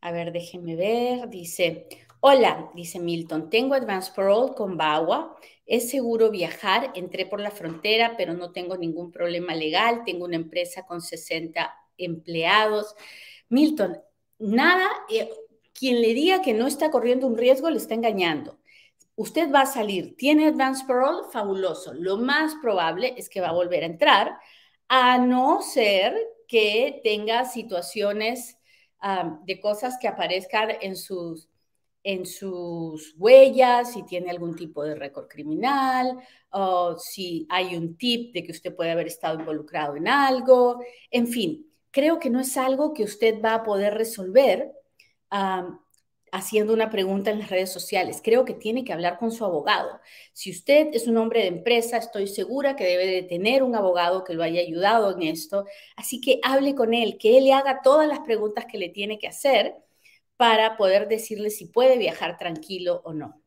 A 0.00 0.12
ver, 0.12 0.32
déjenme 0.32 0.76
ver. 0.76 1.28
Dice, 1.28 1.88
hola, 2.20 2.70
dice 2.74 3.00
Milton, 3.00 3.50
tengo 3.50 3.74
Advance 3.74 4.12
Parole 4.14 4.54
con 4.54 4.76
BAWA 4.76 5.36
es 5.66 5.90
seguro 5.90 6.30
viajar, 6.30 6.92
entré 6.94 7.26
por 7.26 7.40
la 7.40 7.50
frontera, 7.50 8.14
pero 8.16 8.34
no 8.34 8.52
tengo 8.52 8.76
ningún 8.76 9.10
problema 9.10 9.54
legal, 9.54 10.02
tengo 10.04 10.24
una 10.24 10.36
empresa 10.36 10.86
con 10.86 11.02
60 11.02 11.74
empleados. 11.98 12.94
Milton, 13.48 13.98
nada, 14.38 14.88
eh, 15.10 15.28
quien 15.72 16.00
le 16.00 16.14
diga 16.14 16.40
que 16.40 16.54
no 16.54 16.66
está 16.66 16.90
corriendo 16.90 17.26
un 17.26 17.36
riesgo 17.36 17.68
le 17.70 17.78
está 17.78 17.94
engañando. 17.94 18.58
Usted 19.16 19.50
va 19.52 19.62
a 19.62 19.66
salir, 19.66 20.16
tiene 20.16 20.46
advance 20.46 20.84
parole, 20.86 21.28
fabuloso. 21.32 21.94
Lo 21.94 22.16
más 22.18 22.54
probable 22.62 23.14
es 23.16 23.28
que 23.28 23.40
va 23.40 23.48
a 23.48 23.52
volver 23.52 23.82
a 23.82 23.86
entrar, 23.86 24.38
a 24.88 25.18
no 25.18 25.62
ser 25.62 26.16
que 26.46 27.00
tenga 27.02 27.44
situaciones 27.44 28.58
de 29.44 29.60
cosas 29.60 29.98
que 30.00 30.08
aparezcan 30.08 30.70
en 30.80 30.96
sus 30.96 31.48
en 32.06 32.24
sus 32.24 33.16
huellas, 33.18 33.92
si 33.92 34.04
tiene 34.04 34.30
algún 34.30 34.54
tipo 34.54 34.84
de 34.84 34.94
récord 34.94 35.26
criminal, 35.26 36.16
o 36.50 36.96
si 36.96 37.48
hay 37.50 37.74
un 37.74 37.96
tip 37.96 38.32
de 38.32 38.44
que 38.44 38.52
usted 38.52 38.76
puede 38.76 38.92
haber 38.92 39.08
estado 39.08 39.40
involucrado 39.40 39.96
en 39.96 40.06
algo. 40.06 40.78
En 41.10 41.26
fin, 41.26 41.66
creo 41.90 42.20
que 42.20 42.30
no 42.30 42.38
es 42.38 42.56
algo 42.56 42.94
que 42.94 43.02
usted 43.02 43.42
va 43.42 43.54
a 43.54 43.62
poder 43.64 43.94
resolver 43.94 44.70
haciendo 46.30 46.72
una 46.72 46.90
pregunta 46.90 47.32
en 47.32 47.40
las 47.40 47.50
redes 47.50 47.72
sociales. 47.72 48.20
Creo 48.22 48.44
que 48.44 48.54
tiene 48.54 48.84
que 48.84 48.92
hablar 48.92 49.18
con 49.18 49.32
su 49.32 49.44
abogado. 49.44 49.98
Si 50.32 50.52
usted 50.52 50.90
es 50.92 51.08
un 51.08 51.16
hombre 51.16 51.40
de 51.40 51.48
empresa, 51.48 51.96
estoy 51.96 52.28
segura 52.28 52.76
que 52.76 52.84
debe 52.84 53.06
de 53.06 53.22
tener 53.24 53.64
un 53.64 53.74
abogado 53.74 54.22
que 54.22 54.34
lo 54.34 54.44
haya 54.44 54.60
ayudado 54.60 55.10
en 55.10 55.24
esto. 55.24 55.64
Así 55.96 56.20
que 56.20 56.38
hable 56.44 56.76
con 56.76 56.94
él, 56.94 57.18
que 57.18 57.36
él 57.38 57.44
le 57.46 57.52
haga 57.52 57.80
todas 57.82 58.06
las 58.06 58.20
preguntas 58.20 58.66
que 58.66 58.78
le 58.78 58.90
tiene 58.90 59.18
que 59.18 59.26
hacer 59.26 59.74
para 60.36 60.76
poder 60.76 61.08
decirle 61.08 61.50
si 61.50 61.66
puede 61.66 61.98
viajar 61.98 62.36
tranquilo 62.38 63.02
o 63.04 63.12
no. 63.12 63.40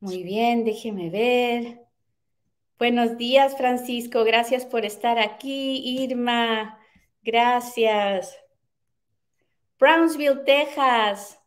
Muy 0.00 0.22
bien, 0.24 0.64
déjeme 0.64 1.10
ver. 1.10 1.82
Buenos 2.78 3.16
días, 3.16 3.56
Francisco. 3.56 4.24
Gracias 4.24 4.66
por 4.66 4.84
estar 4.84 5.20
aquí. 5.20 6.02
Irma, 6.02 6.78
gracias. 7.22 8.36
Brownsville, 9.78 10.44
Texas. 10.44 11.38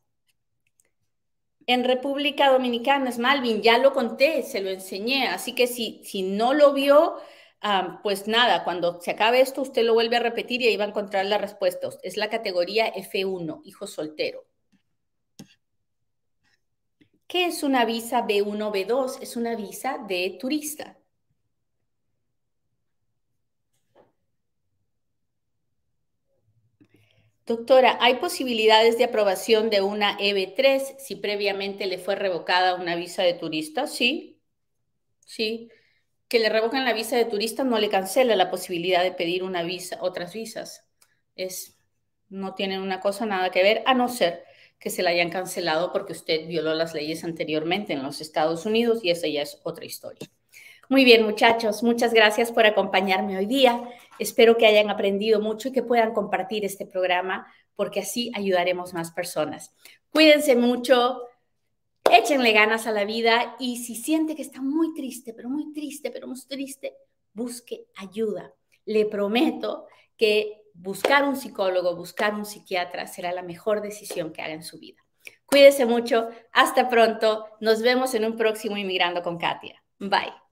En 1.67 1.83
República 1.83 2.51
Dominicana 2.51 3.09
es 3.09 3.17
Malvin, 3.17 3.61
ya 3.61 3.77
lo 3.79 3.91
conté, 3.91 4.43
se 4.43 4.61
lo 4.61 4.69
enseñé. 4.69 5.27
Así 5.27 5.53
que 5.53 5.67
si, 5.67 6.01
si 6.05 6.21
no 6.21 6.53
lo 6.53 6.73
vio, 6.73 7.17
pues 8.03 8.27
nada, 8.27 8.63
cuando 8.63 9.01
se 9.01 9.11
acabe 9.11 9.41
esto, 9.41 9.61
usted 9.61 9.83
lo 9.83 9.93
vuelve 9.93 10.15
a 10.17 10.19
repetir 10.21 10.61
y 10.61 10.67
ahí 10.67 10.77
va 10.77 10.85
a 10.85 10.87
encontrar 10.89 11.25
la 11.25 11.37
respuesta. 11.37 11.89
Es 12.03 12.15
la 12.17 12.29
categoría 12.29 12.87
F1, 12.87 13.61
hijo 13.65 13.87
soltero. 13.87 14.45
¿Qué 17.27 17.45
es 17.45 17.61
una 17.61 17.85
visa 17.85 18.23
B1, 18.23 18.71
B2? 18.71 19.19
Es 19.21 19.35
una 19.37 19.55
visa 19.55 19.99
de 20.07 20.39
turista. 20.41 20.97
Doctora, 27.45 27.97
¿hay 28.01 28.15
posibilidades 28.15 28.97
de 28.97 29.03
aprobación 29.03 29.69
de 29.69 29.81
una 29.81 30.17
EB3 30.19 30.95
si 30.97 31.15
previamente 31.15 31.85
le 31.85 31.99
fue 31.99 32.15
revocada 32.15 32.75
una 32.75 32.95
visa 32.95 33.21
de 33.23 33.33
turista? 33.35 33.85
Sí, 33.87 34.41
sí. 35.25 35.69
Que 36.35 36.41
le 36.41 36.49
revocan 36.49 36.83
la 36.83 36.91
visa 36.91 37.15
de 37.15 37.23
turista 37.23 37.63
no 37.63 37.79
le 37.79 37.87
cancela 37.87 38.35
la 38.35 38.51
posibilidad 38.51 39.03
de 39.03 39.13
pedir 39.13 39.41
una 39.41 39.63
visa, 39.63 39.99
otras 40.01 40.33
visas. 40.33 40.85
Es, 41.37 41.77
no 42.27 42.55
tienen 42.55 42.81
una 42.81 42.99
cosa 42.99 43.25
nada 43.25 43.51
que 43.51 43.63
ver, 43.63 43.83
a 43.85 43.93
no 43.93 44.09
ser 44.09 44.43
que 44.77 44.89
se 44.89 45.01
la 45.01 45.11
hayan 45.11 45.29
cancelado 45.29 45.93
porque 45.93 46.11
usted 46.11 46.45
violó 46.45 46.73
las 46.73 46.93
leyes 46.93 47.23
anteriormente 47.23 47.93
en 47.93 48.03
los 48.03 48.19
Estados 48.19 48.65
Unidos 48.65 48.99
y 49.01 49.11
esa 49.11 49.29
ya 49.29 49.43
es 49.43 49.61
otra 49.63 49.85
historia. 49.85 50.27
Muy 50.89 51.05
bien, 51.05 51.23
muchachos, 51.23 51.83
muchas 51.83 52.13
gracias 52.13 52.51
por 52.51 52.65
acompañarme 52.65 53.37
hoy 53.37 53.45
día. 53.45 53.89
Espero 54.19 54.57
que 54.57 54.67
hayan 54.67 54.89
aprendido 54.89 55.39
mucho 55.39 55.69
y 55.69 55.71
que 55.71 55.83
puedan 55.83 56.13
compartir 56.13 56.65
este 56.65 56.85
programa 56.85 57.47
porque 57.77 58.01
así 58.01 58.29
ayudaremos 58.35 58.93
más 58.93 59.09
personas. 59.11 59.73
Cuídense 60.09 60.57
mucho, 60.57 61.21
échenle 62.11 62.51
ganas 62.51 62.87
a 62.87 62.91
la 62.91 63.05
vida 63.05 63.55
y 63.59 63.77
si 63.77 63.95
siente 63.95 64.35
que 64.35 64.41
está 64.41 64.61
muy 64.61 64.93
triste, 64.93 65.33
pero 65.33 65.49
muy 65.49 65.73
triste, 65.73 66.11
pero 66.11 66.27
muy 66.27 66.39
triste, 66.47 66.95
busque 67.33 67.87
ayuda. 67.95 68.53
Le 68.85 69.05
prometo 69.05 69.87
que 70.17 70.61
buscar 70.73 71.23
un 71.23 71.35
psicólogo, 71.35 71.95
buscar 71.95 72.33
un 72.33 72.45
psiquiatra 72.45 73.07
será 73.07 73.31
la 73.31 73.43
mejor 73.43 73.81
decisión 73.81 74.31
que 74.31 74.41
haga 74.41 74.53
en 74.53 74.63
su 74.63 74.79
vida. 74.79 75.01
Cuídense 75.45 75.85
mucho, 75.85 76.29
hasta 76.51 76.89
pronto, 76.89 77.45
nos 77.59 77.81
vemos 77.81 78.13
en 78.13 78.25
un 78.25 78.35
próximo 78.35 78.77
Inmigrando 78.77 79.21
con 79.21 79.37
Katia. 79.37 79.81
Bye. 79.99 80.44